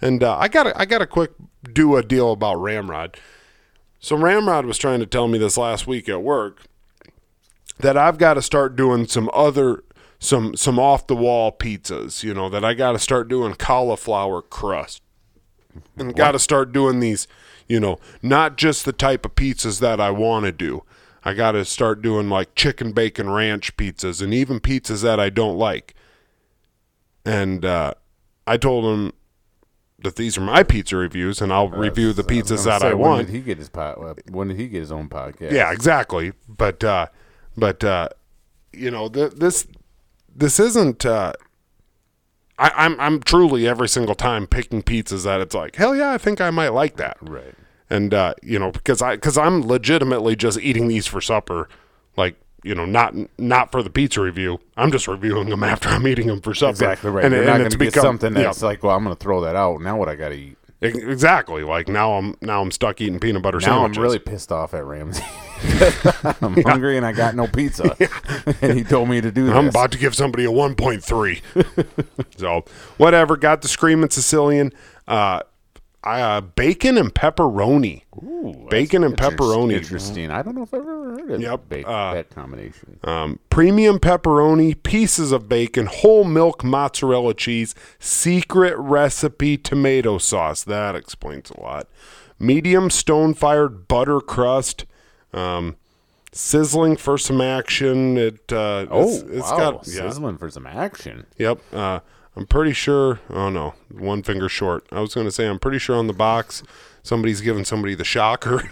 [0.01, 1.33] And uh, I got I got a quick
[1.73, 3.17] do a deal about Ramrod.
[4.01, 6.63] So Ramrod was trying to tell me this last week at work
[7.79, 9.83] that I've got to start doing some other
[10.19, 12.23] some some off the wall pizzas.
[12.23, 15.03] You know that I got to start doing cauliflower crust
[15.97, 17.27] and got to start doing these,
[17.69, 20.85] you know, not just the type of pizzas that I want to do.
[21.25, 25.31] I got to start doing like chicken bacon ranch pizzas and even pizzas that I
[25.31, 25.95] don't like.
[27.25, 27.95] And uh,
[28.47, 29.13] I told him
[30.05, 32.89] that these are my pizza reviews and I'll review the I pizzas gonna that say,
[32.91, 33.27] I when want.
[33.27, 35.51] did he get his pod, When did he get his own podcast?
[35.53, 36.33] Yeah, exactly.
[36.49, 37.07] But uh,
[37.57, 38.09] but uh,
[38.73, 39.67] you know, th- this
[40.35, 41.05] this isn't.
[41.05, 41.33] Uh,
[42.59, 46.19] I, I'm I'm truly every single time picking pizzas that it's like hell yeah, I
[46.19, 47.17] think I might like that.
[47.21, 47.55] right.
[47.91, 51.69] And uh, you know, because I because I'm legitimately just eating these for supper,
[52.17, 54.59] like you know, not not for the pizza review.
[54.77, 56.71] I'm just reviewing them after I'm eating them for supper.
[56.71, 57.25] Exactly right.
[57.27, 58.43] And, You're and not going it's to get become- something yeah.
[58.45, 59.81] that's like, well, I'm going to throw that out.
[59.83, 60.57] Now what I got to eat?
[60.81, 61.63] Exactly.
[61.63, 63.97] Like now I'm now I'm stuck eating peanut butter Now sandwiches.
[63.97, 65.25] I'm really pissed off at Ramsey.
[66.43, 67.97] I'm hungry and I got no pizza.
[68.61, 69.55] and he told me to do this.
[69.55, 72.21] I'm about to give somebody a 1.3.
[72.39, 72.65] so,
[72.99, 73.37] whatever.
[73.39, 74.73] Got the screaming Sicilian.
[75.09, 75.41] Uh,
[76.05, 78.03] uh, bacon and pepperoni.
[78.17, 79.75] Ooh, bacon and pepperoni.
[79.75, 80.31] Interesting.
[80.31, 82.99] I don't know if I've ever heard of Yep, ba- uh, that combination.
[83.05, 90.63] Um, premium pepperoni, pieces of bacon, whole milk mozzarella cheese, secret recipe tomato sauce.
[90.63, 91.89] That explains a lot.
[92.39, 94.85] Medium stone fired butter crust.
[95.33, 95.77] Um,
[96.33, 98.19] sizzling for some action.
[98.19, 99.57] It uh, oh, it's, it's wow.
[99.57, 100.09] got yeah.
[100.09, 101.27] Sizzling for some action.
[101.39, 101.61] Yep.
[101.73, 102.01] Uh,
[102.37, 103.21] I'm pretty sure.
[103.31, 104.87] Oh no, one finger short.
[104.91, 106.63] I was going to say I'm pretty sure on the box
[107.03, 108.63] somebody's giving somebody the shocker.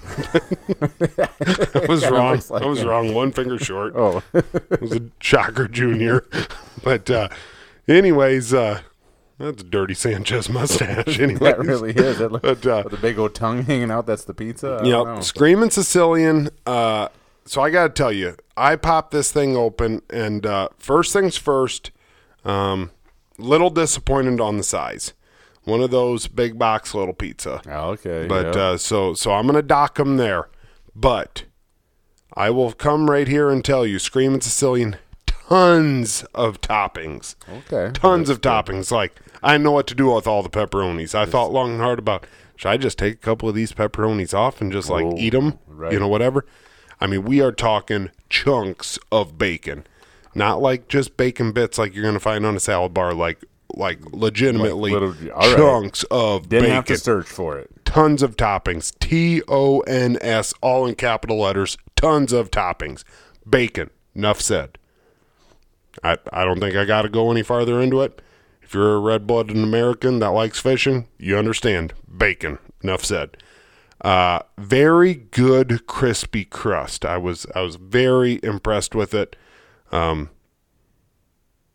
[0.80, 2.40] I was wrong.
[2.50, 3.14] like I was wrong.
[3.14, 3.94] One finger short.
[3.94, 6.26] Oh, It was a shocker junior.
[6.82, 7.28] but uh,
[7.86, 8.80] anyways, uh,
[9.38, 11.20] that's a dirty Sanchez mustache.
[11.20, 12.18] Anyway, that really is.
[12.18, 14.80] That But, uh, with the big old tongue hanging out, that's the pizza?
[14.84, 16.50] Yep, screaming Sicilian.
[16.66, 17.08] Uh,
[17.44, 21.36] so I got to tell you, I popped this thing open, and uh, first things
[21.36, 21.90] first,
[22.44, 22.90] um,
[23.42, 25.12] little disappointed on the size.
[25.64, 27.60] One of those big box little pizza.
[27.68, 28.26] Oh, okay.
[28.26, 28.56] But yep.
[28.56, 30.48] uh, so so I'm gonna dock them there.
[30.94, 31.44] But
[32.34, 37.34] I will come right here and tell you, Screaming Sicilian, tons of toppings.
[37.48, 37.92] okay.
[37.92, 38.90] Tons of toppings.
[38.90, 41.14] Like I know what to do with all the pepperonis.
[41.14, 42.26] I thought long and hard about
[42.56, 45.30] should I just take a couple of these pepperonis off and just like Oh, eat
[45.30, 45.92] them, right.
[45.92, 46.44] you know, whatever.
[47.00, 49.84] I mean, we are talking chunks of bacon,
[50.34, 53.14] not like just bacon bits like you're gonna find on a salad bar.
[53.14, 55.56] Like like legitimately Like little- right.
[55.56, 57.70] chunks of Didn't bacon have to search for it.
[57.86, 58.92] tons of toppings.
[59.00, 61.76] T O N S, all in capital letters.
[61.96, 63.02] Tons of toppings.
[63.48, 63.90] Bacon.
[64.14, 64.76] Enough said.
[66.02, 68.20] I, I don't think I got to go any farther into it.
[68.62, 71.92] If you're a red blooded American that likes fishing, you understand.
[72.14, 72.58] Bacon.
[72.82, 73.36] Enough said.
[74.00, 77.04] Uh, very good crispy crust.
[77.04, 79.36] I was I was very impressed with it.
[79.92, 80.30] Um,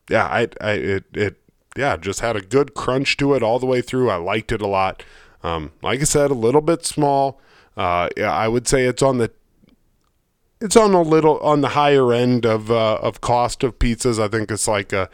[0.10, 1.38] yeah, I, I it it
[1.76, 4.10] yeah just had a good crunch to it all the way through.
[4.10, 5.04] I liked it a lot.
[5.44, 7.40] Um, like I said, a little bit small.
[7.76, 9.32] Uh, yeah, I would say it's on the
[10.60, 14.22] it's on a little on the higher end of uh, of cost of pizzas.
[14.22, 15.10] I think it's like a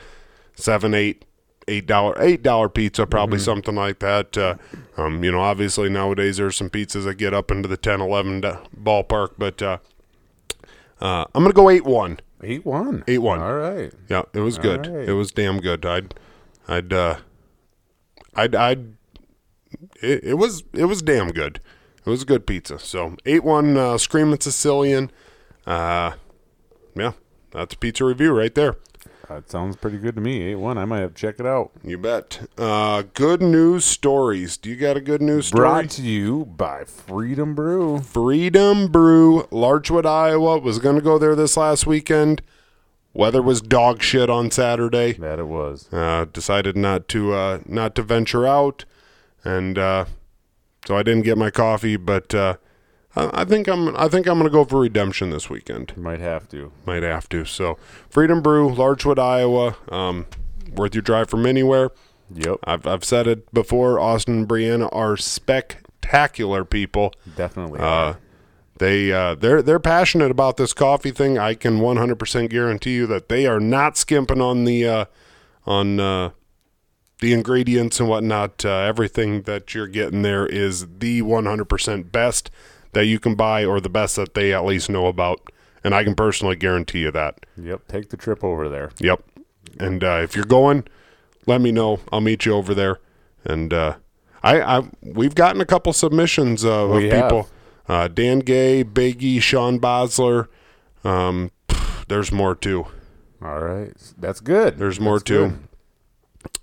[0.56, 1.26] seven, eight,
[1.68, 4.38] eight dollar, eight dollar pizza, probably something like that.
[4.38, 4.56] Uh,
[4.96, 8.42] um, you know, obviously nowadays there's some pizzas that get up into the 10, 11
[8.42, 9.78] ballpark, but uh,
[11.02, 12.20] uh, I'm gonna go eight one.
[12.46, 13.04] Eight one.
[13.08, 13.42] Eight one.
[13.42, 13.92] All right.
[14.10, 14.88] Yeah, it was good.
[14.88, 15.10] right.
[15.10, 15.86] It was damn good.
[15.86, 16.14] I'd,
[16.68, 17.18] I'd, uh,
[18.36, 18.94] I'd, I'd.
[20.02, 21.60] It, it was it was damn good.
[22.06, 22.80] It was a good pizza.
[22.80, 25.12] So eight one uh, screaming Sicilian.
[25.66, 26.14] Uh,
[26.96, 27.14] yeah,
[27.52, 28.76] that's a pizza review right there.
[29.30, 30.42] That sounds pretty good to me.
[30.42, 30.78] Eight one.
[30.78, 31.72] I might have to check it out.
[31.82, 32.50] You bet.
[32.58, 34.58] Uh, good news stories.
[34.58, 35.62] Do you got a good news story?
[35.62, 38.02] Brought to you by Freedom Brew.
[38.02, 40.60] Freedom Brew, Larchwood, Iowa.
[40.60, 42.42] Was going to go there this last weekend.
[43.14, 45.14] Weather was dog shit on Saturday.
[45.14, 45.88] That it was.
[45.94, 48.84] Uh, decided not to uh, not to venture out,
[49.46, 50.06] and uh,
[50.86, 51.96] so I didn't get my coffee.
[51.96, 52.58] But uh,
[53.16, 55.96] I think I'm I think I'm going to go for redemption this weekend.
[55.96, 56.72] Might have to.
[56.86, 57.46] Might have to.
[57.46, 57.78] So
[58.10, 59.76] Freedom Brew, Larchwood, Iowa.
[59.90, 60.26] Um,
[60.76, 61.92] worth your drive from anywhere.
[62.34, 62.58] Yep.
[62.64, 64.00] I've I've said it before.
[64.00, 67.14] Austin and Brianna are spectacular people.
[67.36, 67.80] Definitely.
[67.80, 68.16] Uh,
[68.80, 71.38] they uh, they're they're passionate about this coffee thing.
[71.38, 75.06] I can 100% guarantee you that they are not skimping on the uh,
[75.66, 76.32] on uh,
[77.20, 78.66] the ingredients and whatnot.
[78.66, 82.50] Uh, everything that you're getting there is the 100% best
[82.94, 85.40] that you can buy, or the best that they at least know about.
[85.84, 87.46] And I can personally guarantee you that.
[87.58, 87.88] yep.
[87.88, 88.92] Take the trip over there.
[89.00, 89.22] Yep.
[89.80, 90.86] And uh, if you're going,
[91.46, 92.00] let me know.
[92.12, 93.00] I'll meet you over there.
[93.44, 93.96] And uh,
[94.42, 97.50] I, I, we've gotten a couple submissions uh, of people.
[97.88, 100.48] Uh, Dan Gay, Biggie, Sean Bosler.
[101.04, 102.88] Um, pff, there's more too.
[103.42, 103.92] All right.
[104.18, 104.78] That's good.
[104.78, 105.48] There's more That's too.
[105.50, 105.60] good.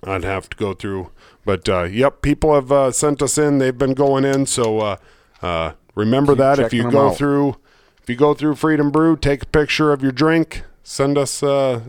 [0.05, 1.11] I'd have to go through,
[1.45, 3.59] but uh, yep, people have uh, sent us in.
[3.59, 4.97] They've been going in, so uh,
[5.43, 7.17] uh, remember Keep that if you go out.
[7.17, 7.57] through,
[8.03, 11.81] if you go through Freedom Brew, take a picture of your drink, send us uh,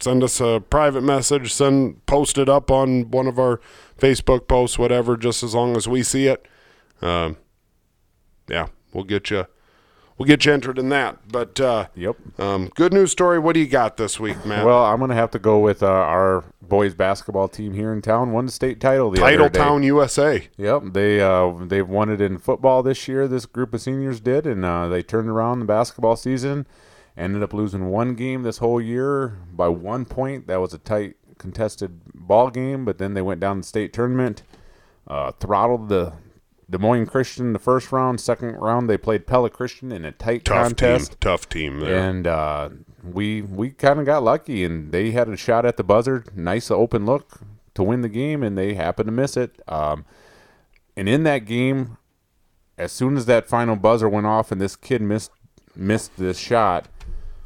[0.00, 3.60] send us a private message, send post it up on one of our
[3.98, 5.16] Facebook posts, whatever.
[5.16, 6.46] Just as long as we see it,
[7.02, 7.36] um,
[8.48, 9.46] yeah, we'll get you.
[10.16, 11.26] We'll get you entered in that.
[11.26, 12.16] But uh, Yep.
[12.38, 13.40] um, good news story.
[13.40, 14.64] What do you got this week, man?
[14.64, 18.32] Well, I'm gonna have to go with uh, our boys basketball team here in town.
[18.32, 19.48] Won the state title the Title.
[19.50, 20.48] Town, USA.
[20.56, 23.26] Yep, they uh, they've won it in football this year.
[23.28, 26.66] This group of seniors did, and uh, they turned around the basketball season.
[27.16, 30.48] Ended up losing one game this whole year by one point.
[30.48, 34.42] That was a tight, contested ball game, but then they went down the state tournament,
[35.06, 36.14] uh, throttled the
[36.68, 38.20] Des Moines Christian the first round.
[38.20, 41.12] Second round, they played Pella Christian in a tight Tough contest.
[41.12, 41.18] team.
[41.20, 41.96] Tough team there.
[41.96, 42.70] And uh,
[43.12, 46.70] we we kind of got lucky, and they had a shot at the buzzer, nice
[46.70, 47.40] open look
[47.74, 49.60] to win the game, and they happened to miss it.
[49.68, 50.04] Um,
[50.96, 51.96] and in that game,
[52.78, 55.30] as soon as that final buzzer went off, and this kid missed
[55.76, 56.86] missed this shot,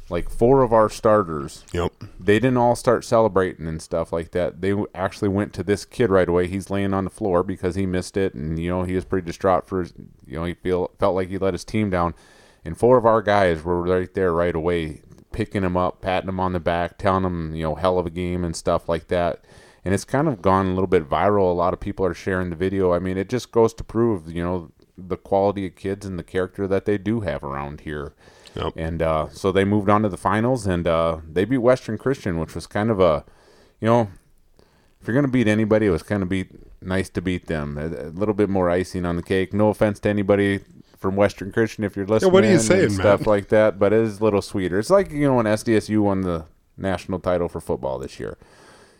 [0.09, 1.91] like four of our starters, Yep.
[2.19, 4.61] they didn't all start celebrating and stuff like that.
[4.61, 6.45] They actually went to this kid right away.
[6.47, 9.25] He's laying on the floor because he missed it, and you know he was pretty
[9.25, 9.93] distraught for his.
[10.25, 12.13] You know he feel felt like he let his team down,
[12.63, 15.01] and four of our guys were right there right away,
[15.31, 18.11] picking him up, patting him on the back, telling him you know hell of a
[18.11, 19.43] game and stuff like that.
[19.85, 21.49] And it's kind of gone a little bit viral.
[21.49, 22.93] A lot of people are sharing the video.
[22.93, 26.23] I mean, it just goes to prove you know the quality of kids and the
[26.23, 28.13] character that they do have around here.
[28.55, 28.73] Yep.
[28.75, 32.39] And uh, so they moved on to the finals, and uh, they beat Western Christian,
[32.39, 33.23] which was kind of a,
[33.79, 34.09] you know,
[34.99, 36.49] if you're going to beat anybody, it was kind of beat
[36.81, 37.77] nice to beat them.
[37.77, 39.53] A, a little bit more icing on the cake.
[39.53, 40.61] No offense to anybody
[40.99, 42.31] from Western Christian if you're listening.
[42.31, 44.77] what are you saying, Stuff like that, but it is a little sweeter.
[44.77, 46.45] It's like you know when SDSU won the
[46.77, 48.37] national title for football this year.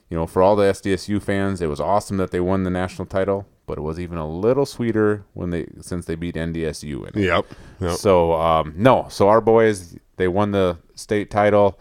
[0.10, 3.06] You know, for all the SDSU fans, it was awesome that they won the national
[3.06, 7.22] title, but it was even a little sweeter when they since they beat NDSU in
[7.22, 7.26] it.
[7.26, 7.45] Yep.
[7.82, 7.97] Yep.
[7.97, 11.80] So um, no, so our boys they won the state title.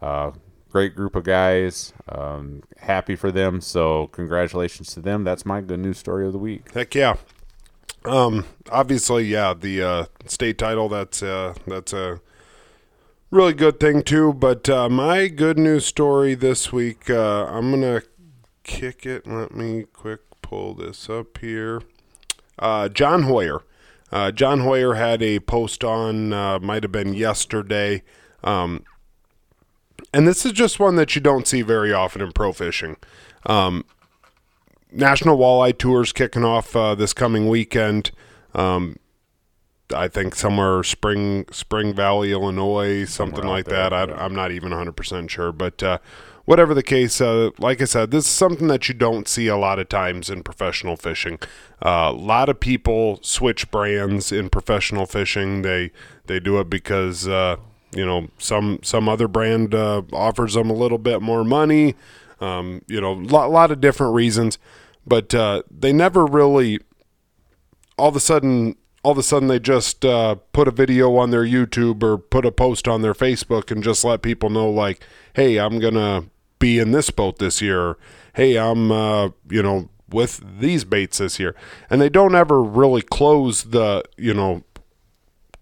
[0.00, 0.32] Uh,
[0.70, 1.92] great group of guys.
[2.08, 3.60] Um, happy for them.
[3.60, 5.24] So congratulations to them.
[5.24, 6.72] That's my good news story of the week.
[6.72, 7.16] Heck yeah.
[8.04, 12.20] Um, obviously, yeah, the uh, state title that's uh, that's a
[13.30, 14.32] really good thing too.
[14.32, 18.02] But uh, my good news story this week, uh, I'm gonna
[18.62, 19.26] kick it.
[19.26, 21.82] Let me quick pull this up here.
[22.58, 23.62] Uh, John Hoyer.
[24.10, 28.02] Uh, John Hoyer had a post on, uh, might have been yesterday.
[28.42, 28.84] Um,
[30.14, 32.96] and this is just one that you don't see very often in pro fishing.
[33.44, 33.84] Um,
[34.90, 38.10] National Walleye Tours kicking off uh, this coming weekend.
[38.54, 38.98] Um,
[39.94, 43.92] I think somewhere Spring Spring Valley, Illinois, something like there, that.
[43.92, 44.24] I, yeah.
[44.24, 45.98] I'm not even 100 percent sure, but uh,
[46.44, 49.56] whatever the case, uh, like I said, this is something that you don't see a
[49.56, 51.38] lot of times in professional fishing.
[51.84, 55.62] Uh, a lot of people switch brands in professional fishing.
[55.62, 55.90] They
[56.26, 57.56] they do it because uh,
[57.94, 61.94] you know some some other brand uh, offers them a little bit more money.
[62.40, 64.58] Um, you know, a lot, lot of different reasons,
[65.06, 66.78] but uh, they never really
[67.98, 71.30] all of a sudden all of a sudden they just uh, put a video on
[71.30, 75.00] their YouTube or put a post on their Facebook and just let people know like,
[75.34, 76.24] hey, I'm gonna
[76.58, 77.96] be in this boat this year.
[78.34, 81.54] hey, I'm uh, you know with these baits this year,
[81.90, 84.62] and they don't ever really close the you know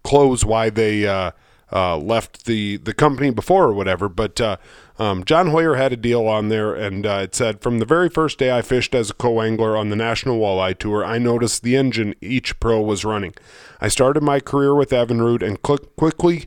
[0.03, 1.31] close why they uh,
[1.71, 4.09] uh, left the the company before or whatever.
[4.09, 4.57] But uh,
[4.99, 8.09] um, John Hoyer had a deal on there, and uh, it said from the very
[8.09, 11.75] first day I fished as a co-angler on the National Walleye Tour, I noticed the
[11.75, 13.33] engine each pro was running.
[13.79, 16.45] I started my career with Evinrude and cl- quickly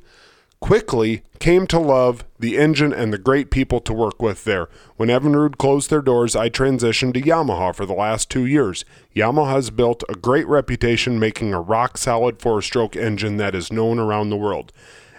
[0.61, 4.69] quickly came to love the engine and the great people to work with there.
[4.97, 8.85] When Evinrude closed their doors, I transitioned to Yamaha for the last two years.
[9.17, 13.73] Yamaha has built a great reputation making a rock solid four stroke engine that is
[13.73, 14.71] known around the world.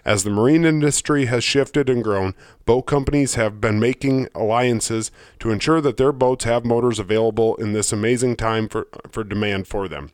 [0.03, 2.33] As the marine industry has shifted and grown,
[2.65, 7.73] boat companies have been making alliances to ensure that their boats have motors available in
[7.73, 10.09] this amazing time for, for demand for them.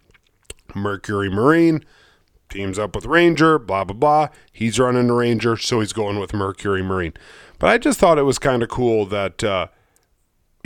[0.75, 1.85] Mercury Marine,
[2.49, 4.27] teams up with Ranger, blah, blah, blah.
[4.51, 7.13] He's running the Ranger, so he's going with Mercury Marine.
[7.59, 9.67] But I just thought it was kind of cool that, uh,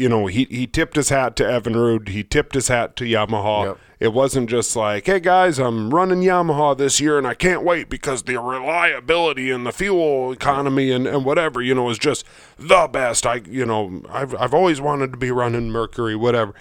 [0.01, 3.65] you know, he, he tipped his hat to Evinrude, he tipped his hat to Yamaha.
[3.65, 3.77] Yep.
[3.99, 7.87] It wasn't just like, hey guys, I'm running Yamaha this year and I can't wait
[7.87, 12.25] because the reliability and the fuel economy and, and whatever, you know, is just
[12.57, 13.27] the best.
[13.27, 16.55] I, you know, I've, I've always wanted to be running Mercury, whatever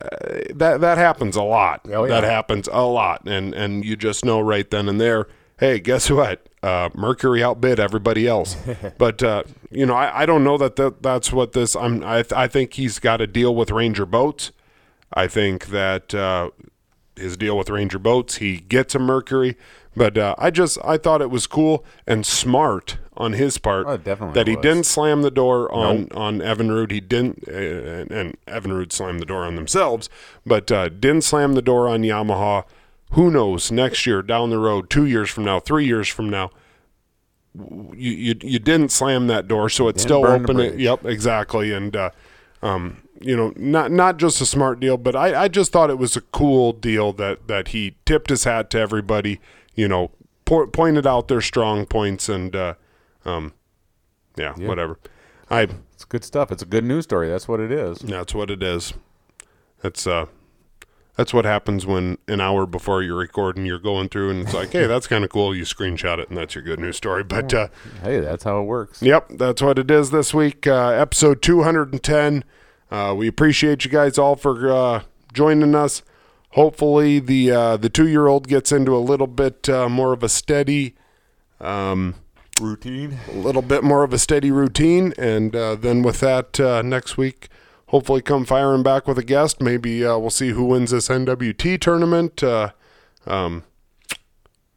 [0.00, 0.08] uh,
[0.54, 1.82] that that happens a lot.
[1.92, 2.20] Oh, yeah.
[2.20, 5.28] That happens a lot, and and you just know right then and there.
[5.58, 6.46] Hey, guess what?
[6.62, 8.56] Uh, Mercury outbid everybody else.
[8.98, 11.76] but uh, you know, I, I don't know that, that that's what this.
[11.76, 12.02] I'm.
[12.04, 14.50] I th- I think he's got a deal with Ranger Boats.
[15.12, 16.50] I think that uh,
[17.16, 19.56] his deal with Ranger Boats, he gets a Mercury.
[19.96, 23.96] But uh, I just I thought it was cool and smart on his part Oh,
[23.96, 24.62] that he was.
[24.62, 26.90] didn't slam the door on on Evinrude.
[26.90, 30.08] He didn't, uh, and, and Evinrude slammed the door on themselves,
[30.44, 32.64] but uh, didn't slam the door on Yamaha.
[33.14, 33.70] Who knows?
[33.72, 36.50] Next year, down the road, two years from now, three years from now,
[37.54, 40.58] you you, you didn't slam that door, so it's still open.
[40.60, 41.94] It, yep, exactly, and.
[41.94, 42.10] Uh,
[42.62, 45.98] um, you know, not not just a smart deal, but I, I just thought it
[45.98, 49.40] was a cool deal that that he tipped his hat to everybody.
[49.74, 50.10] You know,
[50.46, 52.74] po- pointed out their strong points, and uh,
[53.24, 53.52] um,
[54.36, 54.66] yeah, Yeah.
[54.66, 54.98] whatever.
[55.50, 56.50] I It's good stuff.
[56.50, 57.28] It's a good news story.
[57.28, 57.98] That's what it is.
[57.98, 58.94] that's what it is.
[59.82, 60.26] That's uh,
[61.16, 64.72] that's what happens when an hour before you're recording, you're going through, and it's like,
[64.72, 65.54] hey, that's kind of cool.
[65.54, 67.22] You screenshot it, and that's your good news story.
[67.22, 67.68] But uh,
[68.02, 69.00] Hey, that's how it works.
[69.02, 70.66] Yep, that's what it is this week.
[70.66, 72.44] Uh, episode 210.
[72.90, 75.02] Uh, we appreciate you guys all for uh,
[75.32, 76.02] joining us.
[76.50, 80.22] Hopefully, the uh, the two year old gets into a little bit uh, more of
[80.22, 80.94] a steady,
[81.60, 82.14] um,
[82.60, 83.18] Routine.
[83.32, 87.16] a little bit more of a steady routine, and uh, then with that, uh, next
[87.16, 87.48] week,
[87.88, 89.60] hopefully, come firing back with a guest.
[89.60, 92.42] Maybe uh, we'll see who wins this NWT tournament.
[92.42, 92.70] Uh,
[93.26, 93.64] um,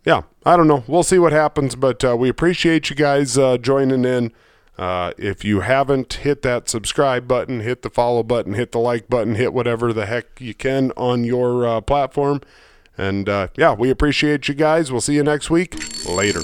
[0.05, 0.83] yeah, I don't know.
[0.87, 4.31] We'll see what happens, but uh, we appreciate you guys uh, joining in.
[4.77, 9.09] Uh, if you haven't hit that subscribe button, hit the follow button, hit the like
[9.09, 12.41] button, hit whatever the heck you can on your uh, platform.
[12.95, 14.91] And yeah, we appreciate you guys.
[14.91, 15.75] We'll see you next week.
[16.07, 16.41] Later.